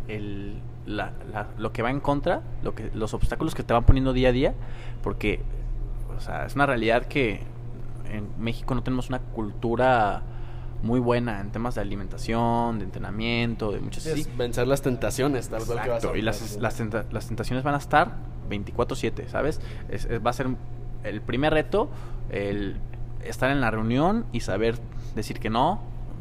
el, 0.08 0.60
la, 0.86 1.12
lo 1.58 1.72
que 1.72 1.82
va 1.82 1.90
en 1.90 2.00
contra, 2.00 2.42
lo 2.62 2.74
que, 2.74 2.90
los 2.94 3.14
obstáculos 3.14 3.54
que 3.54 3.62
te 3.62 3.72
van 3.72 3.84
poniendo 3.84 4.12
día 4.12 4.30
a 4.30 4.32
día, 4.32 4.54
porque 5.02 5.40
o 6.16 6.20
sea, 6.20 6.46
es 6.46 6.54
una 6.54 6.66
realidad 6.66 7.06
que 7.06 7.40
en 8.10 8.28
México 8.38 8.74
no 8.74 8.82
tenemos 8.82 9.08
una 9.08 9.18
cultura 9.18 10.22
muy 10.82 11.00
buena 11.00 11.40
en 11.40 11.50
temas 11.50 11.74
de 11.74 11.80
alimentación, 11.80 12.78
de 12.78 12.84
entrenamiento, 12.84 13.72
de 13.72 13.80
muchas 13.80 14.04
sí, 14.04 14.26
vencer 14.36 14.66
las 14.66 14.82
tentaciones, 14.82 15.48
tal 15.48 15.64
cual 15.64 15.82
que 15.82 15.88
vas 15.88 16.04
a 16.04 16.16
y 16.16 16.22
las, 16.22 16.56
las, 16.58 16.80
las, 17.12 17.26
tentaciones 17.26 17.64
van 17.64 17.74
a 17.74 17.78
estar 17.78 18.16
24/7, 18.48 19.28
¿sabes? 19.28 19.60
Es, 19.88 20.08
va 20.24 20.30
a 20.30 20.32
ser 20.32 20.48
el 21.02 21.20
primer 21.20 21.52
reto, 21.52 21.90
el 22.30 22.76
estar 23.24 23.50
en 23.50 23.60
la 23.60 23.70
reunión 23.70 24.26
y 24.32 24.40
saber 24.40 24.78
decir 25.14 25.40
que 25.40 25.50
no, 25.50 25.80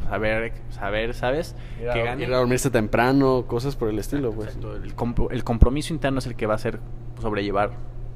saber, 0.09 0.53
saber 0.69 1.13
¿sabes? 1.13 1.55
Ir 1.81 1.89
a, 1.89 1.93
que 1.93 2.23
ir 2.23 2.33
a 2.33 2.37
dormirse 2.37 2.69
temprano, 2.69 3.45
cosas 3.47 3.75
por 3.75 3.89
el 3.89 3.99
estilo, 3.99 4.31
pues. 4.31 4.57
El, 5.31 5.43
compromiso 5.43 5.93
interno 5.93 6.19
es 6.19 6.27
el 6.27 6.35
que 6.35 6.45
va 6.45 6.53
a 6.53 6.55
hacer 6.55 6.79
sobrellevar 7.21 7.71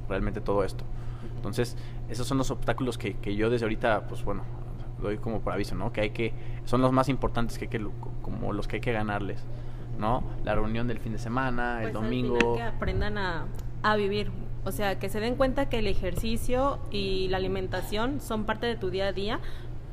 realmente 0.08 0.41
todo 0.41 0.63
esto. 0.63 0.84
Entonces, 1.36 1.78
esos 2.10 2.28
son 2.28 2.38
los 2.38 2.52
obstáculos 2.52 2.97
que, 2.97 3.13
que 3.15 3.36
yo 3.36 3.49
desde 3.49 3.65
ahorita, 3.65 4.08
pues 4.08 4.23
bueno, 4.23 4.43
doy 5.02 5.17
como 5.17 5.41
por 5.41 5.54
aviso, 5.54 5.75
¿no? 5.75 5.91
Que 5.91 6.02
hay 6.02 6.10
que, 6.12 6.34
son 6.65 6.82
los 6.82 6.91
más 6.91 7.10
importantes 7.10 7.58
que, 7.58 7.67
que 7.67 7.86
como 8.21 8.54
los 8.54 8.67
que 8.67 8.78
hay 8.78 8.82
que 8.82 8.91
ganarles, 8.91 9.43
¿no? 9.97 10.23
La 10.43 10.56
reunión 10.56 10.88
del 10.88 10.99
fin 10.99 11.13
de 11.13 11.19
semana, 11.19 11.84
el 11.84 11.91
pues, 11.91 11.93
domingo. 11.93 12.56
que 12.56 12.62
aprendan 12.62 13.17
a, 13.17 13.45
a 13.84 13.95
vivir, 13.95 14.32
o 14.65 14.71
sea, 14.71 14.99
que 14.99 15.10
se 15.10 15.19
den 15.19 15.36
cuenta 15.36 15.69
que 15.69 15.80
el 15.80 15.88
ejercicio 15.88 16.80
y 16.91 17.28
la 17.30 17.38
alimentación 17.38 18.19
son 18.19 18.45
parte 18.45 18.67
de 18.67 18.75
tu 18.75 18.89
día 18.89 19.08
a 19.08 19.13
día, 19.13 19.39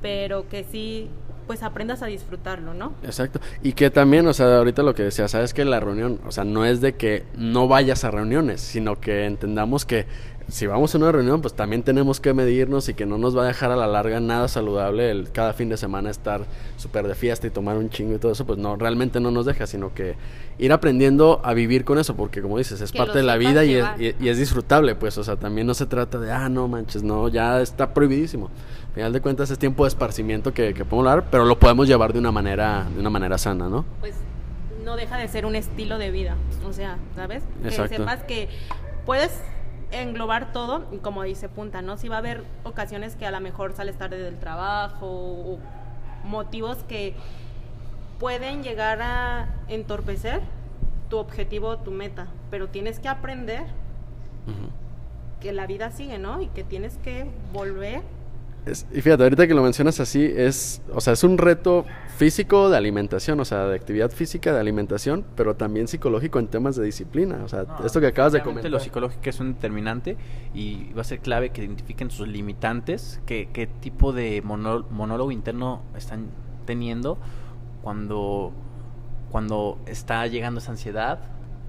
pero 0.02 0.48
que 0.48 0.64
sí 0.64 1.10
pues 1.46 1.62
aprendas 1.62 2.02
a 2.02 2.06
disfrutarlo, 2.06 2.74
¿no? 2.74 2.94
Exacto. 3.02 3.40
Y 3.62 3.72
que 3.72 3.90
también, 3.90 4.26
o 4.26 4.32
sea, 4.32 4.58
ahorita 4.58 4.82
lo 4.82 4.94
que 4.94 5.04
decía, 5.04 5.28
sabes 5.28 5.54
que 5.54 5.64
la 5.64 5.80
reunión, 5.80 6.20
o 6.26 6.32
sea, 6.32 6.44
no 6.44 6.64
es 6.64 6.80
de 6.80 6.94
que 6.94 7.24
no 7.36 7.68
vayas 7.68 8.04
a 8.04 8.10
reuniones, 8.10 8.60
sino 8.60 9.00
que 9.00 9.24
entendamos 9.24 9.84
que 9.84 10.06
si 10.48 10.66
vamos 10.66 10.94
a 10.94 10.98
una 10.98 11.10
reunión, 11.10 11.40
pues 11.40 11.54
también 11.54 11.82
tenemos 11.82 12.20
que 12.20 12.32
medirnos 12.32 12.88
y 12.88 12.94
que 12.94 13.04
no 13.04 13.18
nos 13.18 13.36
va 13.36 13.42
a 13.42 13.46
dejar 13.46 13.72
a 13.72 13.76
la 13.76 13.88
larga 13.88 14.20
nada 14.20 14.46
saludable 14.46 15.10
el 15.10 15.32
cada 15.32 15.52
fin 15.52 15.68
de 15.68 15.76
semana 15.76 16.08
estar 16.08 16.42
súper 16.76 17.08
de 17.08 17.16
fiesta 17.16 17.48
y 17.48 17.50
tomar 17.50 17.76
un 17.76 17.90
chingo 17.90 18.14
y 18.14 18.18
todo 18.18 18.30
eso, 18.30 18.46
pues 18.46 18.58
no, 18.58 18.76
realmente 18.76 19.18
no 19.18 19.32
nos 19.32 19.44
deja, 19.46 19.66
sino 19.66 19.92
que 19.92 20.14
ir 20.58 20.72
aprendiendo 20.72 21.40
a 21.42 21.52
vivir 21.52 21.84
con 21.84 21.98
eso, 21.98 22.14
porque 22.14 22.42
como 22.42 22.58
dices, 22.58 22.80
es 22.80 22.92
parte 22.92 23.18
de 23.18 23.24
la 23.24 23.36
vida 23.36 23.64
y 23.64 23.74
es, 23.74 23.86
y 23.98 24.28
es, 24.28 24.38
disfrutable, 24.38 24.94
pues, 24.94 25.18
o 25.18 25.24
sea, 25.24 25.36
también 25.36 25.66
no 25.66 25.74
se 25.74 25.86
trata 25.86 26.18
de, 26.18 26.30
ah, 26.30 26.48
no 26.48 26.68
manches, 26.68 27.02
no, 27.02 27.28
ya 27.28 27.60
está 27.60 27.92
prohibidísimo. 27.92 28.46
Al 28.88 28.94
final 28.94 29.12
de 29.12 29.20
cuentas 29.20 29.50
es 29.50 29.58
tiempo 29.58 29.84
de 29.84 29.88
esparcimiento 29.88 30.54
que, 30.54 30.72
que 30.74 30.84
podemos 30.84 31.06
dar, 31.06 31.24
pero 31.30 31.44
lo 31.44 31.58
podemos 31.58 31.88
llevar 31.88 32.12
de 32.12 32.20
una 32.20 32.30
manera, 32.30 32.86
de 32.94 33.00
una 33.00 33.10
manera 33.10 33.36
sana, 33.36 33.68
¿no? 33.68 33.84
Pues 34.00 34.14
no 34.84 34.96
deja 34.96 35.18
de 35.18 35.26
ser 35.26 35.44
un 35.44 35.56
estilo 35.56 35.98
de 35.98 36.12
vida, 36.12 36.36
o 36.64 36.72
sea, 36.72 36.98
¿sabes? 37.16 37.42
Exacto. 37.64 37.90
Que 37.90 37.96
sepas 37.96 38.22
que 38.22 38.48
puedes 39.04 39.32
englobar 39.92 40.52
todo 40.52 40.84
y 40.92 40.98
como 40.98 41.22
dice 41.22 41.48
Punta, 41.48 41.82
¿no? 41.82 41.96
Si 41.96 42.08
va 42.08 42.16
a 42.16 42.18
haber 42.18 42.44
ocasiones 42.64 43.16
que 43.16 43.26
a 43.26 43.30
lo 43.30 43.40
mejor 43.40 43.72
sales 43.72 43.96
tarde 43.96 44.18
del 44.18 44.38
trabajo 44.38 45.06
o 45.06 45.58
motivos 46.24 46.78
que 46.88 47.14
pueden 48.18 48.62
llegar 48.62 49.00
a 49.02 49.48
entorpecer 49.68 50.40
tu 51.08 51.18
objetivo, 51.18 51.78
tu 51.78 51.90
meta, 51.90 52.26
pero 52.50 52.68
tienes 52.68 52.98
que 52.98 53.08
aprender 53.08 53.64
que 55.40 55.52
la 55.52 55.66
vida 55.66 55.90
sigue, 55.90 56.18
¿no? 56.18 56.40
Y 56.40 56.48
que 56.48 56.64
tienes 56.64 56.96
que 56.98 57.30
volver 57.52 58.02
y 58.66 59.00
fíjate, 59.00 59.22
ahorita 59.22 59.46
que 59.46 59.54
lo 59.54 59.62
mencionas 59.62 60.00
así, 60.00 60.24
es, 60.24 60.82
o 60.92 61.00
sea, 61.00 61.12
es 61.12 61.22
un 61.22 61.38
reto 61.38 61.84
físico 62.16 62.68
de 62.68 62.76
alimentación, 62.76 63.38
o 63.38 63.44
sea, 63.44 63.66
de 63.66 63.76
actividad 63.76 64.10
física, 64.10 64.52
de 64.52 64.58
alimentación, 64.58 65.24
pero 65.36 65.54
también 65.54 65.86
psicológico 65.86 66.40
en 66.40 66.48
temas 66.48 66.74
de 66.74 66.84
disciplina. 66.84 67.42
O 67.44 67.48
sea, 67.48 67.64
esto 67.84 68.00
que 68.00 68.08
acabas 68.08 68.32
de 68.32 68.42
comentar. 68.42 68.70
Lo 68.70 68.80
psicológico 68.80 69.30
es 69.30 69.38
un 69.38 69.54
determinante 69.54 70.16
y 70.52 70.92
va 70.94 71.02
a 71.02 71.04
ser 71.04 71.20
clave 71.20 71.50
que 71.50 71.62
identifiquen 71.62 72.10
sus 72.10 72.26
limitantes, 72.26 73.20
qué, 73.24 73.48
qué 73.52 73.68
tipo 73.68 74.12
de 74.12 74.42
monólogo 74.42 75.30
interno 75.30 75.82
están 75.96 76.26
teniendo 76.64 77.18
cuando, 77.82 78.52
cuando 79.30 79.78
está 79.86 80.26
llegando 80.26 80.58
esa 80.58 80.72
ansiedad, 80.72 81.20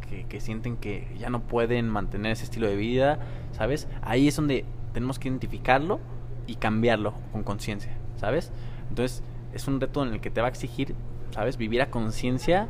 que, 0.10 0.26
que 0.26 0.42
sienten 0.42 0.78
que 0.78 1.08
ya 1.20 1.30
no 1.30 1.42
pueden 1.42 1.90
mantener 1.90 2.32
ese 2.32 2.46
estilo 2.46 2.66
de 2.66 2.76
vida, 2.76 3.20
¿sabes? 3.52 3.88
Ahí 4.02 4.28
es 4.28 4.36
donde 4.36 4.66
tenemos 4.94 5.20
que 5.20 5.28
identificarlo 5.28 6.00
y 6.48 6.56
cambiarlo 6.56 7.14
con 7.32 7.44
conciencia, 7.44 7.92
¿sabes? 8.20 8.52
Entonces 8.90 9.22
es 9.54 9.68
un 9.68 9.80
reto 9.80 10.04
en 10.04 10.14
el 10.14 10.22
que 10.22 10.30
te 10.30 10.42
va 10.42 10.48
a 10.48 10.50
exigir, 10.50 10.96
¿sabes? 11.32 11.58
Vivir 11.58 11.82
a 11.82 11.92
conciencia 11.92 12.68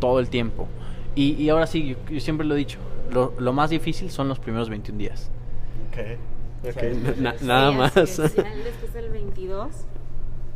todo 0.00 0.20
el 0.20 0.28
tiempo. 0.28 0.68
Y, 1.14 1.32
y, 1.32 1.48
ahora 1.48 1.66
sí, 1.66 1.96
yo, 2.10 2.20
siempre 2.20 2.46
lo 2.46 2.54
he 2.54 2.58
dicho, 2.58 2.78
lo, 3.10 3.34
lo, 3.38 3.52
más 3.52 3.70
difícil 3.70 4.10
son 4.10 4.28
los 4.28 4.38
primeros 4.38 4.68
21 4.68 4.98
días. 4.98 5.30
Ok, 5.88 6.70
okay. 6.70 7.26
nada 7.42 7.72
más. 7.72 7.94
después 7.94 8.34
del 8.94 9.10
22 9.10 9.86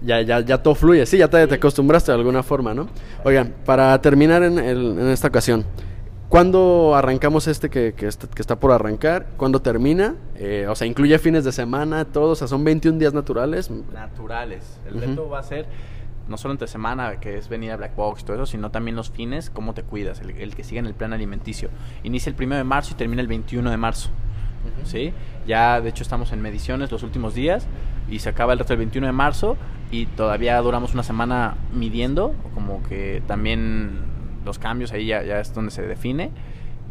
ya, 0.04 0.20
ya, 0.20 0.40
ya 0.40 0.62
todo 0.62 0.74
fluye, 0.74 1.06
sí, 1.06 1.18
ya 1.18 1.28
te, 1.28 1.46
te, 1.46 1.54
acostumbraste 1.54 2.12
de 2.12 2.18
alguna 2.18 2.42
forma, 2.42 2.74
¿no? 2.74 2.88
Oigan, 3.24 3.54
para 3.64 4.00
terminar 4.00 4.42
en, 4.42 4.58
el, 4.58 4.98
en 4.98 5.08
esta 5.08 5.28
ocasión, 5.28 5.64
¿Cuándo 6.32 6.94
arrancamos 6.94 7.46
este 7.46 7.68
que, 7.68 7.92
que, 7.92 8.06
está, 8.06 8.58
por 8.58 8.72
arrancar? 8.72 9.26
¿Cuándo 9.36 9.60
termina? 9.60 10.14
Eh, 10.36 10.64
o 10.66 10.74
sea, 10.74 10.86
incluye 10.86 11.18
fines 11.18 11.44
de 11.44 11.52
semana, 11.52 12.06
todos, 12.06 12.30
o 12.30 12.34
sea, 12.36 12.48
son 12.48 12.64
21 12.64 12.98
días 12.98 13.12
naturales. 13.12 13.70
Naturales. 13.70 14.80
El 14.86 14.98
reto 14.98 15.28
va 15.28 15.40
a 15.40 15.42
ser 15.42 15.66
no 16.28 16.38
solo 16.38 16.52
entre 16.52 16.68
semana, 16.68 17.20
que 17.20 17.36
es 17.36 17.50
venir 17.50 17.70
a 17.72 17.76
Black 17.76 17.94
Box 17.96 18.22
y 18.22 18.24
todo 18.24 18.36
eso, 18.36 18.46
sino 18.46 18.70
también 18.70 18.96
los 18.96 19.10
fines, 19.10 19.50
cómo 19.50 19.74
te 19.74 19.82
cuidas, 19.82 20.22
el, 20.22 20.54
que 20.54 20.64
siga 20.64 20.78
en 20.78 20.86
el 20.86 20.94
plan 20.94 21.12
alimenticio. 21.12 21.68
Inicia 22.02 22.30
el 22.30 22.42
1 22.42 22.56
de 22.56 22.64
marzo 22.64 22.94
y 22.94 22.96
termina 22.96 23.20
el 23.20 23.28
21 23.28 23.70
de 23.70 23.76
marzo. 23.76 24.08
¿Sí? 24.84 25.12
Ya, 25.46 25.82
de 25.82 25.90
hecho, 25.90 26.02
estamos 26.02 26.32
en 26.32 26.40
mediciones 26.40 26.90
los 26.90 27.02
últimos 27.02 27.34
días 27.34 27.66
y 28.08 28.20
se 28.20 28.30
acaba 28.30 28.54
el 28.54 28.58
resto 28.58 28.72
del 28.72 28.78
21 28.78 29.06
de 29.06 29.12
marzo 29.12 29.58
y 29.90 30.06
todavía 30.06 30.58
duramos 30.62 30.94
una 30.94 31.02
semana 31.02 31.56
midiendo, 31.74 32.34
como 32.54 32.82
que 32.84 33.22
también 33.26 34.11
los 34.44 34.58
cambios, 34.58 34.92
ahí 34.92 35.06
ya, 35.06 35.22
ya 35.22 35.40
es 35.40 35.54
donde 35.54 35.70
se 35.70 35.82
define. 35.82 36.30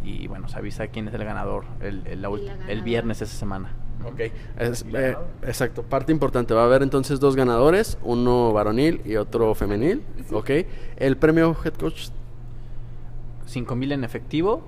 Y 0.03 0.27
bueno, 0.27 0.47
se 0.47 0.57
avisa 0.57 0.87
quién 0.87 1.07
es 1.07 1.13
el 1.13 1.23
ganador 1.23 1.65
el, 1.79 2.03
el, 2.07 2.81
viernes 2.81 3.19
de 3.19 3.25
esa 3.25 3.37
semana. 3.37 3.69
Ok, 4.03 4.19
eh, 4.19 5.15
exacto. 5.43 5.83
Parte 5.83 6.11
importante, 6.11 6.55
va 6.55 6.63
a 6.63 6.65
haber 6.65 6.81
entonces 6.81 7.19
dos 7.19 7.35
ganadores, 7.35 7.99
uno 8.01 8.51
varonil 8.51 9.01
y 9.05 9.15
otro 9.15 9.53
femenil. 9.53 10.03
Ok, 10.31 10.49
el 10.97 11.17
premio 11.17 11.55
Head 11.63 11.73
Coach. 11.73 12.09
5 13.45 13.75
mil 13.75 13.91
en 13.91 14.05
efectivo 14.05 14.63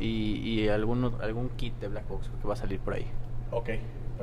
y, 0.00 0.38
y 0.38 0.68
algún, 0.68 1.12
algún 1.20 1.50
kit 1.50 1.74
de 1.80 1.88
Black 1.88 2.08
Box 2.08 2.30
que 2.40 2.48
va 2.48 2.54
a 2.54 2.56
salir 2.56 2.80
por 2.80 2.94
ahí. 2.94 3.06
Ok, 3.50 3.68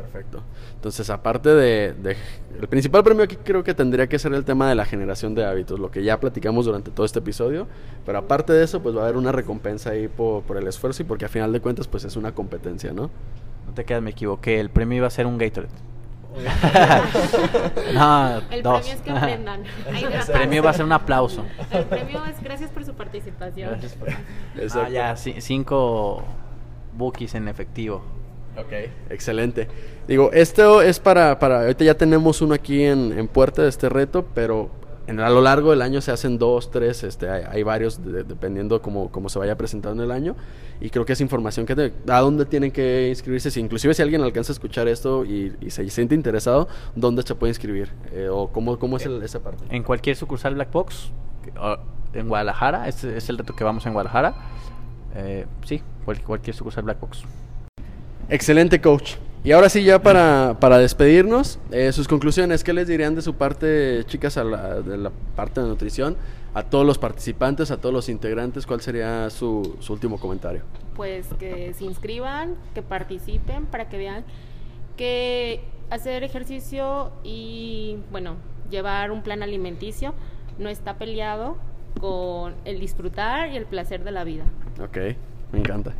Perfecto. 0.01 0.41
Entonces, 0.75 1.09
aparte 1.09 1.49
de, 1.49 2.15
El 2.59 2.67
principal 2.67 3.03
premio 3.03 3.23
aquí 3.23 3.35
creo 3.35 3.63
que 3.63 3.73
tendría 3.73 4.07
que 4.07 4.17
ser 4.17 4.33
el 4.33 4.45
tema 4.45 4.69
de 4.69 4.75
la 4.75 4.85
generación 4.85 5.35
de 5.35 5.45
hábitos, 5.45 5.79
lo 5.79 5.91
que 5.91 6.03
ya 6.03 6.19
platicamos 6.19 6.65
durante 6.65 6.91
todo 6.91 7.05
este 7.05 7.19
episodio. 7.19 7.67
Pero 8.05 8.19
aparte 8.19 8.53
de 8.53 8.63
eso, 8.63 8.81
pues 8.81 8.95
va 8.95 9.01
a 9.01 9.03
haber 9.03 9.17
una 9.17 9.31
recompensa 9.31 9.91
ahí 9.91 10.07
por, 10.07 10.43
el 10.55 10.67
esfuerzo 10.67 11.03
y 11.03 11.05
porque 11.05 11.25
a 11.25 11.29
final 11.29 11.51
de 11.51 11.59
cuentas, 11.59 11.87
pues 11.87 12.05
es 12.05 12.15
una 12.15 12.33
competencia, 12.33 12.93
¿no? 12.93 13.09
No 13.67 13.73
te 13.75 13.83
quedas, 13.83 14.01
me 14.01 14.11
equivoqué. 14.11 14.59
El 14.59 14.69
premio 14.69 14.97
iba 14.97 15.07
a 15.07 15.11
ser 15.11 15.25
un 15.25 15.37
Gatorade. 15.37 15.73
no, 17.93 18.37
el 18.37 18.61
premio 18.61 18.77
es 18.77 19.01
que 19.01 19.11
aprendan. 19.11 19.63
el 19.87 20.31
premio 20.31 20.63
va 20.63 20.69
a 20.69 20.73
ser 20.73 20.85
un 20.85 20.91
aplauso. 20.91 21.43
El 21.71 21.85
premio 21.85 22.23
es 22.25 22.41
gracias 22.41 22.69
por 22.69 22.85
su 22.85 22.93
participación. 22.93 23.79
Ah, 24.73 24.89
ya, 24.89 25.15
cinco 25.15 26.23
bookies 26.93 27.35
en 27.35 27.47
efectivo. 27.47 28.18
Ok, 28.59 28.73
excelente. 29.09 29.67
Digo, 30.07 30.31
esto 30.33 30.81
es 30.81 30.99
para, 30.99 31.39
para 31.39 31.61
ahorita 31.61 31.83
ya 31.83 31.95
tenemos 31.95 32.41
uno 32.41 32.53
aquí 32.53 32.83
en, 32.83 33.17
en 33.17 33.27
puerta 33.27 33.61
de 33.61 33.69
este 33.69 33.89
reto, 33.89 34.25
pero 34.33 34.69
en, 35.07 35.19
a 35.19 35.29
lo 35.29 35.41
largo 35.41 35.71
del 35.71 35.81
año 35.81 36.01
se 36.01 36.11
hacen 36.11 36.37
dos, 36.37 36.71
tres, 36.71 37.03
este, 37.03 37.29
hay, 37.29 37.63
varios 37.63 37.99
dependiendo 38.03 38.81
cómo, 38.81 39.11
cómo, 39.11 39.29
se 39.29 39.39
vaya 39.39 39.55
presentando 39.57 40.03
el 40.03 40.11
año. 40.11 40.35
Y 40.81 40.89
creo 40.89 41.05
que 41.05 41.13
es 41.13 41.21
información 41.21 41.65
que 41.65 41.93
a 42.07 42.19
dónde 42.19 42.45
tienen 42.45 42.71
que 42.71 43.09
inscribirse. 43.09 43.51
Si, 43.51 43.59
inclusive 43.59 43.93
si 43.93 44.01
alguien 44.01 44.21
alcanza 44.21 44.51
a 44.51 44.55
escuchar 44.55 44.87
esto 44.87 45.25
y, 45.25 45.55
se 45.69 45.89
siente 45.89 46.15
interesado, 46.15 46.67
¿dónde 46.95 47.23
se 47.23 47.35
puede 47.35 47.51
inscribir? 47.51 47.91
Eh, 48.11 48.29
¿O 48.31 48.49
cómo, 48.49 48.77
cómo 48.79 48.97
es 48.97 49.05
esa 49.05 49.41
parte? 49.41 49.63
En 49.69 49.83
cualquier 49.83 50.15
sucursal 50.15 50.55
Black 50.55 50.71
Box, 50.71 51.11
en 52.13 52.27
Guadalajara, 52.27 52.87
este 52.87 53.15
es 53.17 53.29
el 53.29 53.37
reto 53.37 53.55
que 53.55 53.63
vamos 53.63 53.85
en 53.85 53.93
Guadalajara 53.93 54.35
eh, 55.15 55.45
sí, 55.65 55.81
cual- 56.05 56.21
cualquier 56.21 56.55
sucursal 56.55 56.83
Black 56.83 56.99
Box. 56.99 57.23
Excelente, 58.29 58.81
coach. 58.81 59.15
Y 59.43 59.51
ahora 59.53 59.69
sí, 59.69 59.83
ya 59.83 60.01
para, 60.01 60.57
para 60.59 60.77
despedirnos, 60.77 61.59
eh, 61.71 61.91
sus 61.93 62.07
conclusiones, 62.07 62.63
¿qué 62.63 62.73
les 62.73 62.87
dirían 62.87 63.15
de 63.15 63.21
su 63.21 63.35
parte, 63.35 64.03
chicas, 64.05 64.37
a 64.37 64.43
la, 64.43 64.81
de 64.81 64.97
la 64.97 65.11
parte 65.35 65.61
de 65.61 65.67
nutrición? 65.67 66.17
A 66.53 66.63
todos 66.63 66.85
los 66.85 66.97
participantes, 66.97 67.71
a 67.71 67.77
todos 67.77 67.93
los 67.93 68.09
integrantes, 68.09 68.65
¿cuál 68.65 68.81
sería 68.81 69.29
su, 69.29 69.77
su 69.79 69.93
último 69.93 70.19
comentario? 70.19 70.63
pues 70.99 71.33
que 71.39 71.73
se 71.75 71.85
inscriban, 71.85 72.55
que 72.75 72.81
participen 72.81 73.67
para 73.67 73.87
que 73.87 73.97
vean 73.97 74.25
que 74.97 75.61
hacer 75.89 76.25
ejercicio 76.25 77.13
y 77.23 77.99
bueno, 78.11 78.35
llevar 78.69 79.11
un 79.11 79.21
plan 79.21 79.41
alimenticio 79.41 80.13
no 80.57 80.67
está 80.67 80.97
peleado 80.97 81.55
con 82.01 82.55
el 82.65 82.81
disfrutar 82.81 83.49
y 83.53 83.55
el 83.55 83.65
placer 83.65 84.03
de 84.03 84.11
la 84.11 84.25
vida. 84.25 84.43
Ok, 84.83 84.97
me 85.53 85.59
encanta. 85.59 85.93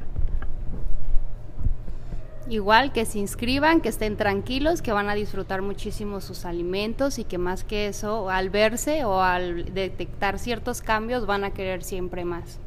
Igual 2.50 2.92
que 2.92 3.06
se 3.06 3.20
inscriban, 3.20 3.80
que 3.80 3.90
estén 3.90 4.18
tranquilos, 4.18 4.82
que 4.82 4.92
van 4.92 5.08
a 5.08 5.14
disfrutar 5.14 5.62
muchísimo 5.62 6.20
sus 6.20 6.46
alimentos 6.46 7.20
y 7.20 7.24
que 7.24 7.38
más 7.38 7.64
que 7.64 7.88
eso, 7.88 8.32
al 8.32 8.50
verse 8.50 9.06
o 9.06 9.22
al 9.22 9.72
detectar 9.74 10.40
ciertos 10.40 10.82
cambios, 10.82 11.28
van 11.28 11.44
a 11.44 11.52
querer 11.52 11.84
siempre 11.84 12.26
más. 12.26 12.60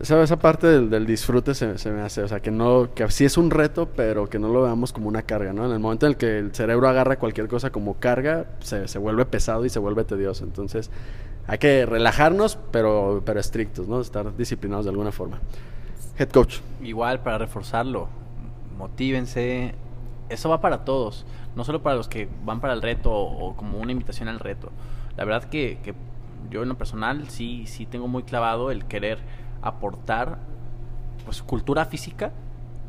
Esa, 0.00 0.20
esa 0.22 0.38
parte 0.40 0.66
del, 0.66 0.90
del 0.90 1.06
disfrute 1.06 1.54
se, 1.54 1.78
se 1.78 1.90
me 1.92 2.02
hace, 2.02 2.22
o 2.22 2.28
sea, 2.28 2.40
que 2.40 2.50
no, 2.50 2.92
que 2.92 3.08
sí 3.10 3.24
es 3.24 3.38
un 3.38 3.50
reto, 3.50 3.86
pero 3.94 4.28
que 4.28 4.40
no 4.40 4.48
lo 4.48 4.62
veamos 4.62 4.92
como 4.92 5.06
una 5.08 5.22
carga, 5.22 5.52
¿no? 5.52 5.66
En 5.66 5.72
el 5.72 5.78
momento 5.78 6.06
en 6.06 6.12
el 6.12 6.18
que 6.18 6.38
el 6.38 6.52
cerebro 6.52 6.88
agarra 6.88 7.16
cualquier 7.16 7.46
cosa 7.46 7.70
como 7.70 7.94
carga, 7.94 8.46
se, 8.58 8.88
se 8.88 8.98
vuelve 8.98 9.24
pesado 9.24 9.64
y 9.64 9.68
se 9.68 9.78
vuelve 9.78 10.02
tedioso. 10.02 10.42
Entonces, 10.42 10.90
hay 11.46 11.58
que 11.58 11.86
relajarnos, 11.86 12.58
pero, 12.72 13.22
pero 13.24 13.38
estrictos, 13.38 13.86
¿no? 13.86 14.00
Estar 14.00 14.36
disciplinados 14.36 14.84
de 14.84 14.90
alguna 14.90 15.12
forma. 15.12 15.38
Head 16.18 16.30
coach. 16.30 16.58
Igual 16.82 17.20
para 17.22 17.38
reforzarlo, 17.38 18.08
motívense. 18.80 19.74
Eso 20.28 20.48
va 20.48 20.60
para 20.60 20.84
todos, 20.84 21.26
no 21.54 21.64
solo 21.64 21.82
para 21.82 21.96
los 21.96 22.08
que 22.08 22.28
van 22.44 22.60
para 22.60 22.72
el 22.72 22.82
reto 22.82 23.12
o, 23.12 23.56
como 23.56 23.78
una 23.78 23.92
invitación 23.92 24.28
al 24.28 24.38
reto. 24.38 24.70
La 25.16 25.24
verdad 25.24 25.44
que, 25.44 25.78
yo 26.50 26.62
en 26.62 26.68
lo 26.68 26.78
personal 26.78 27.28
sí, 27.28 27.66
sí 27.66 27.84
tengo 27.84 28.08
muy 28.08 28.22
clavado 28.22 28.70
el 28.70 28.86
querer 28.86 29.18
aportar 29.60 30.38
pues 31.24 31.42
cultura 31.42 31.84
física 31.84 32.32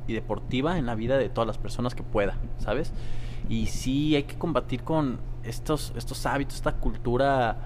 y 0.07 0.13
deportiva 0.13 0.77
en 0.77 0.85
la 0.85 0.95
vida 0.95 1.17
de 1.17 1.29
todas 1.29 1.45
las 1.45 1.57
personas 1.57 1.93
que 1.93 2.03
pueda, 2.03 2.37
¿sabes? 2.59 2.93
Y 3.49 3.65
sí 3.67 4.15
hay 4.15 4.23
que 4.23 4.37
combatir 4.37 4.83
con 4.83 5.19
estos, 5.43 5.93
estos 5.97 6.25
hábitos, 6.25 6.55
esta 6.55 6.73
cultura 6.73 7.57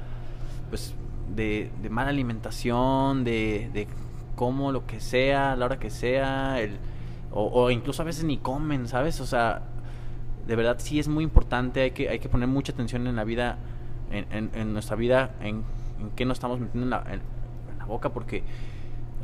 pues 0.70 0.96
de, 1.36 1.70
mala 1.90 2.10
alimentación, 2.10 3.24
de, 3.24 3.70
de 3.74 3.88
como 4.36 4.72
lo 4.72 4.86
que 4.88 5.00
sea, 5.00 5.56
la 5.56 5.66
hora 5.66 5.80
que 5.80 5.90
sea, 5.90 6.60
el, 6.62 6.80
o, 7.32 7.70
incluso 7.70 8.02
a 8.02 8.06
veces 8.06 8.24
ni 8.24 8.38
comen, 8.38 8.88
¿sabes? 8.88 9.20
O 9.20 9.26
sea, 9.26 9.62
de 10.48 10.56
verdad 10.56 10.78
sí 10.80 11.00
es 11.00 11.08
muy 11.08 11.24
importante, 11.24 11.82
hay 11.82 11.92
que, 11.92 12.10
hay 12.10 12.20
que 12.20 12.30
poner 12.30 12.48
mucha 12.48 12.72
atención 12.72 13.08
en 13.08 13.16
la 13.16 13.24
vida, 13.24 13.58
en, 14.12 14.74
nuestra 14.74 14.96
vida, 14.96 15.32
en, 15.42 15.64
en 16.00 16.12
qué 16.16 16.26
nos 16.26 16.38
estamos 16.38 16.60
metiendo 16.60 16.86
en 16.86 16.90
la, 16.92 17.04
en- 17.14 17.22
la 17.78 17.86
boca, 17.86 18.10
porque 18.14 18.44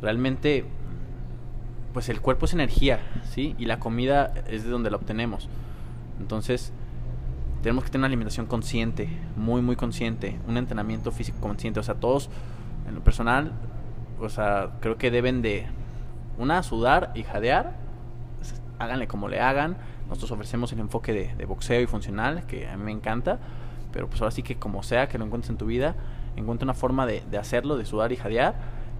realmente, 0.02 0.64
pues 1.94 2.08
el 2.08 2.20
cuerpo 2.20 2.44
es 2.46 2.52
energía, 2.52 3.00
¿sí? 3.30 3.54
Y 3.58 3.64
la 3.64 3.78
comida 3.78 4.32
es 4.48 4.64
de 4.64 4.70
donde 4.70 4.90
la 4.90 4.96
obtenemos. 4.96 5.48
Entonces, 6.20 6.72
tenemos 7.62 7.84
que 7.84 7.90
tener 7.90 8.00
una 8.00 8.06
alimentación 8.08 8.46
consciente, 8.46 9.08
muy, 9.36 9.62
muy 9.62 9.76
consciente, 9.76 10.38
un 10.48 10.56
entrenamiento 10.56 11.12
físico 11.12 11.38
consciente. 11.40 11.80
O 11.80 11.82
sea, 11.82 11.94
todos, 11.94 12.28
en 12.88 12.94
lo 12.94 13.00
personal, 13.02 13.52
o 14.20 14.28
sea, 14.28 14.72
creo 14.80 14.98
que 14.98 15.10
deben 15.10 15.42
de, 15.42 15.66
una, 16.38 16.62
sudar 16.62 17.12
y 17.14 17.22
jadear, 17.22 17.76
háganle 18.82 19.06
como 19.08 19.28
le 19.28 19.40
hagan. 19.40 19.76
Nosotros 20.08 20.30
ofrecemos 20.32 20.72
el 20.72 20.80
enfoque 20.80 21.12
de, 21.12 21.34
de 21.34 21.44
boxeo 21.46 21.80
y 21.80 21.86
funcional, 21.86 22.44
que 22.46 22.68
a 22.68 22.76
mí 22.76 22.84
me 22.84 22.92
encanta, 22.92 23.38
pero 23.92 24.08
pues 24.08 24.20
ahora 24.20 24.30
sí 24.30 24.42
que 24.42 24.56
como 24.56 24.82
sea 24.82 25.08
que 25.08 25.18
lo 25.18 25.24
encuentres 25.24 25.50
en 25.50 25.56
tu 25.56 25.66
vida, 25.66 25.94
encuentra 26.36 26.64
una 26.64 26.74
forma 26.74 27.06
de, 27.06 27.22
de 27.30 27.38
hacerlo, 27.38 27.76
de 27.76 27.84
sudar 27.84 28.12
y 28.12 28.16
jadear. 28.16 28.54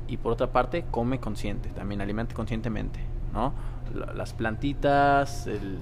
Y 0.08 0.16
por 0.18 0.32
otra 0.32 0.48
parte, 0.52 0.84
come 0.90 1.20
consciente, 1.20 1.68
también 1.70 2.00
alimente 2.00 2.34
conscientemente, 2.34 3.00
¿no? 3.32 3.52
La- 3.94 4.12
Las 4.12 4.32
plantitas, 4.34 5.46
el, 5.46 5.78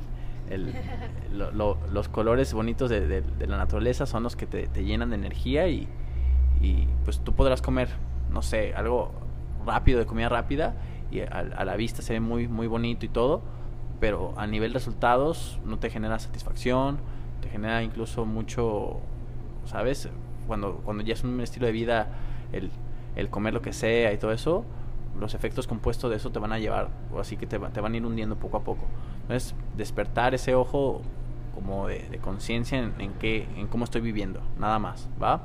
el- 0.50 0.74
lo- 1.32 1.50
lo- 1.52 1.78
los 1.92 2.08
colores 2.08 2.52
bonitos 2.52 2.90
de, 2.90 3.06
de- 3.06 3.22
de 3.22 3.46
la 3.46 3.56
naturaleza 3.56 4.06
son 4.06 4.22
los 4.22 4.36
que 4.36 4.46
te, 4.46 4.66
te 4.68 4.84
llenan 4.84 5.10
de 5.10 5.16
energía 5.16 5.68
y, 5.68 5.88
y, 6.60 6.86
pues 7.04 7.20
tú 7.20 7.32
podrás 7.32 7.62
comer, 7.62 7.88
no 8.30 8.42
sé, 8.42 8.74
algo 8.74 9.10
rápido, 9.66 9.98
de 9.98 10.06
comida 10.06 10.28
rápida, 10.28 10.74
y 11.10 11.20
a, 11.20 11.26
a 11.56 11.64
la 11.64 11.76
vista 11.76 12.02
se 12.02 12.12
ve 12.14 12.20
muy, 12.20 12.46
muy 12.48 12.66
bonito 12.66 13.04
y 13.06 13.08
todo, 13.08 13.42
pero 14.00 14.32
a 14.36 14.46
nivel 14.46 14.72
resultados 14.72 15.58
no 15.64 15.78
te 15.78 15.90
genera 15.90 16.18
satisfacción, 16.18 16.98
te 17.42 17.48
genera 17.48 17.82
incluso 17.82 18.24
mucho, 18.24 18.98
¿sabes? 19.66 20.08
Cuando, 20.46 20.76
cuando 20.84 21.04
ya 21.04 21.14
es 21.14 21.22
un 21.22 21.40
estilo 21.40 21.66
de 21.66 21.72
vida, 21.72 22.08
el, 22.52 22.70
el 23.14 23.28
comer 23.28 23.54
lo 23.54 23.62
que 23.62 23.72
sea 23.72 24.12
y 24.12 24.18
todo 24.18 24.32
eso, 24.32 24.64
los 25.18 25.34
efectos 25.34 25.66
compuestos 25.66 26.10
de 26.10 26.16
eso 26.16 26.30
te 26.30 26.38
van 26.38 26.52
a 26.52 26.58
llevar, 26.58 26.88
o 27.12 27.20
así 27.20 27.36
que 27.36 27.46
te, 27.46 27.58
te 27.58 27.80
van 27.80 27.92
a 27.92 27.96
ir 27.96 28.04
hundiendo 28.04 28.36
poco 28.36 28.56
a 28.56 28.64
poco. 28.64 28.86
Entonces, 29.22 29.54
despertar 29.76 30.34
ese 30.34 30.54
ojo 30.54 31.02
como 31.54 31.86
de, 31.88 32.18
conciencia 32.22 32.78
en, 32.78 32.94
en 32.98 33.12
en 33.22 33.66
cómo 33.66 33.84
estoy 33.84 34.00
viviendo, 34.00 34.40
nada 34.58 34.78
más, 34.78 35.08
¿va? 35.22 35.42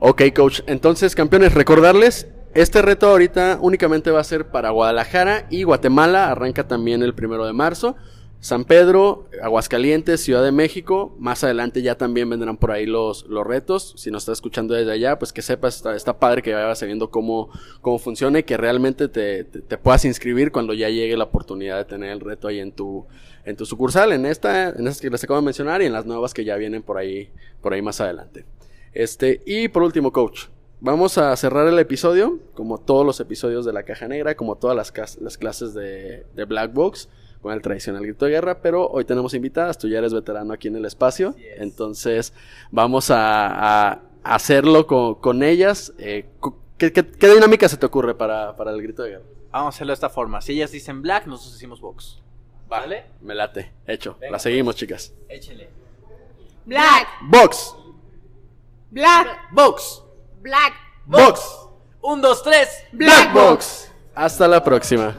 Ok, 0.00 0.22
coach. 0.34 0.60
Entonces, 0.66 1.14
campeones, 1.14 1.54
recordarles, 1.54 2.28
este 2.60 2.82
reto 2.82 3.08
ahorita 3.08 3.58
únicamente 3.60 4.10
va 4.10 4.20
a 4.20 4.24
ser 4.24 4.48
para 4.50 4.70
Guadalajara 4.70 5.46
y 5.50 5.62
Guatemala. 5.62 6.30
Arranca 6.30 6.66
también 6.66 7.02
el 7.02 7.14
primero 7.14 7.46
de 7.46 7.52
marzo. 7.52 7.96
San 8.40 8.64
Pedro, 8.64 9.28
Aguascalientes, 9.42 10.20
Ciudad 10.22 10.44
de 10.44 10.52
México. 10.52 11.16
Más 11.18 11.42
adelante 11.42 11.82
ya 11.82 11.96
también 11.96 12.30
vendrán 12.30 12.56
por 12.56 12.70
ahí 12.70 12.86
los, 12.86 13.26
los 13.26 13.44
retos. 13.46 13.94
Si 13.96 14.10
nos 14.10 14.22
está 14.22 14.32
escuchando 14.32 14.74
desde 14.74 14.92
allá, 14.92 15.18
pues 15.18 15.32
que 15.32 15.42
sepas, 15.42 15.76
está, 15.76 15.96
está 15.96 16.18
padre 16.20 16.42
que 16.42 16.54
vayas 16.54 16.80
viendo 16.84 17.10
cómo, 17.10 17.50
cómo 17.80 17.98
funciona 17.98 18.38
y 18.38 18.42
que 18.44 18.56
realmente 18.56 19.08
te, 19.08 19.42
te- 19.44 19.60
te 19.60 19.76
puedas 19.78 20.04
inscribir 20.04 20.52
cuando 20.52 20.72
ya 20.72 20.88
llegue 20.88 21.16
la 21.16 21.24
oportunidad 21.24 21.78
de 21.78 21.84
tener 21.84 22.10
el 22.10 22.20
reto 22.20 22.46
ahí 22.46 22.60
en 22.60 22.70
tu, 22.72 23.06
en 23.44 23.56
tu 23.56 23.66
sucursal, 23.66 24.12
en 24.12 24.24
esta, 24.24 24.68
en 24.68 24.86
estas 24.86 25.00
que 25.00 25.10
les 25.10 25.24
acabo 25.24 25.40
de 25.40 25.44
mencionar 25.44 25.82
y 25.82 25.86
en 25.86 25.92
las 25.92 26.06
nuevas 26.06 26.32
que 26.32 26.44
ya 26.44 26.54
vienen 26.56 26.82
por 26.82 26.96
ahí, 26.96 27.30
por 27.60 27.72
ahí 27.72 27.82
más 27.82 28.00
adelante. 28.00 28.44
Este, 28.92 29.40
y 29.46 29.66
por 29.68 29.82
último, 29.82 30.12
coach, 30.12 30.44
vamos 30.80 31.18
a 31.18 31.34
cerrar 31.36 31.66
el 31.68 31.78
episodio, 31.78 32.38
como 32.54 32.78
todos 32.78 33.04
los 33.04 33.20
episodios 33.20 33.64
de 33.64 33.72
la 33.72 33.82
Caja 33.82 34.08
Negra, 34.08 34.36
como 34.36 34.56
todas 34.56 34.76
las, 34.76 35.38
clases 35.38 35.74
de, 35.74 36.26
de 36.34 36.44
Black 36.44 36.72
Box, 36.72 37.08
con 37.42 37.52
el 37.52 37.62
tradicional 37.62 38.02
grito 38.02 38.24
de 38.24 38.32
guerra, 38.32 38.60
pero 38.60 38.88
hoy 38.88 39.04
tenemos 39.04 39.34
invitadas, 39.34 39.78
tú 39.78 39.88
ya 39.88 39.98
eres 39.98 40.12
veterano 40.12 40.52
aquí 40.52 40.68
en 40.68 40.76
el 40.76 40.84
espacio, 40.84 41.34
entonces 41.56 42.32
vamos 42.70 43.10
a, 43.10 43.92
a 43.92 44.00
hacerlo 44.24 44.86
con, 44.86 45.14
con 45.16 45.42
ellas. 45.42 45.92
Eh, 45.98 46.26
¿qué, 46.76 46.92
qué, 46.92 47.06
qué 47.06 47.28
dinámica 47.28 47.68
se 47.68 47.76
te 47.76 47.86
ocurre 47.86 48.14
para, 48.14 48.56
para 48.56 48.72
el 48.72 48.82
grito 48.82 49.02
de 49.02 49.10
guerra? 49.10 49.24
Vamos 49.50 49.66
a 49.66 49.76
hacerlo 49.76 49.92
de 49.92 49.94
esta 49.94 50.10
forma. 50.10 50.40
Si 50.40 50.52
ellas 50.52 50.70
dicen 50.70 51.00
black, 51.00 51.26
nosotros 51.26 51.54
decimos 51.54 51.80
box. 51.80 52.20
¿Vale? 52.68 53.06
Me 53.22 53.34
late, 53.34 53.72
hecho, 53.86 54.16
Venga, 54.20 54.32
la 54.32 54.38
seguimos 54.38 54.76
chicas. 54.76 55.14
Échele. 55.28 55.70
Black, 56.66 57.08
Box, 57.22 57.74
black, 58.90 59.50
Box. 59.52 60.02
Black. 60.48 60.72
Box, 61.04 61.40
Un, 62.00 62.22
dos, 62.22 62.42
tres. 62.42 62.70
Black 62.92 63.34
Box. 63.34 63.92
Hasta 64.14 64.48
la 64.48 64.64
próxima. 64.64 65.14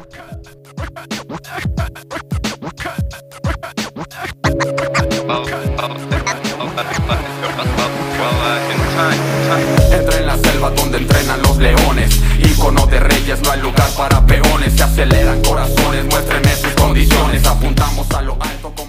Entra 9.91 10.17
en 10.17 10.25
la 10.25 10.37
selva 10.37 10.71
donde 10.71 10.97
entrenan 10.97 11.41
los 11.43 11.57
leones 11.57 12.19
Ícono 12.39 12.87
de 12.87 12.99
reyes, 12.99 13.39
no 13.43 13.51
hay 13.51 13.61
lugar 13.61 13.89
para 13.95 14.25
peones 14.25 14.73
Se 14.75 14.83
aceleran 14.83 15.41
corazones, 15.43 16.05
muéstrenme 16.05 16.55
sus 16.55 16.73
condiciones 16.73 17.45
Apuntamos 17.45 18.09
a 18.11 18.21
lo 18.23 18.33
alto 18.41 18.73
como 18.75 18.88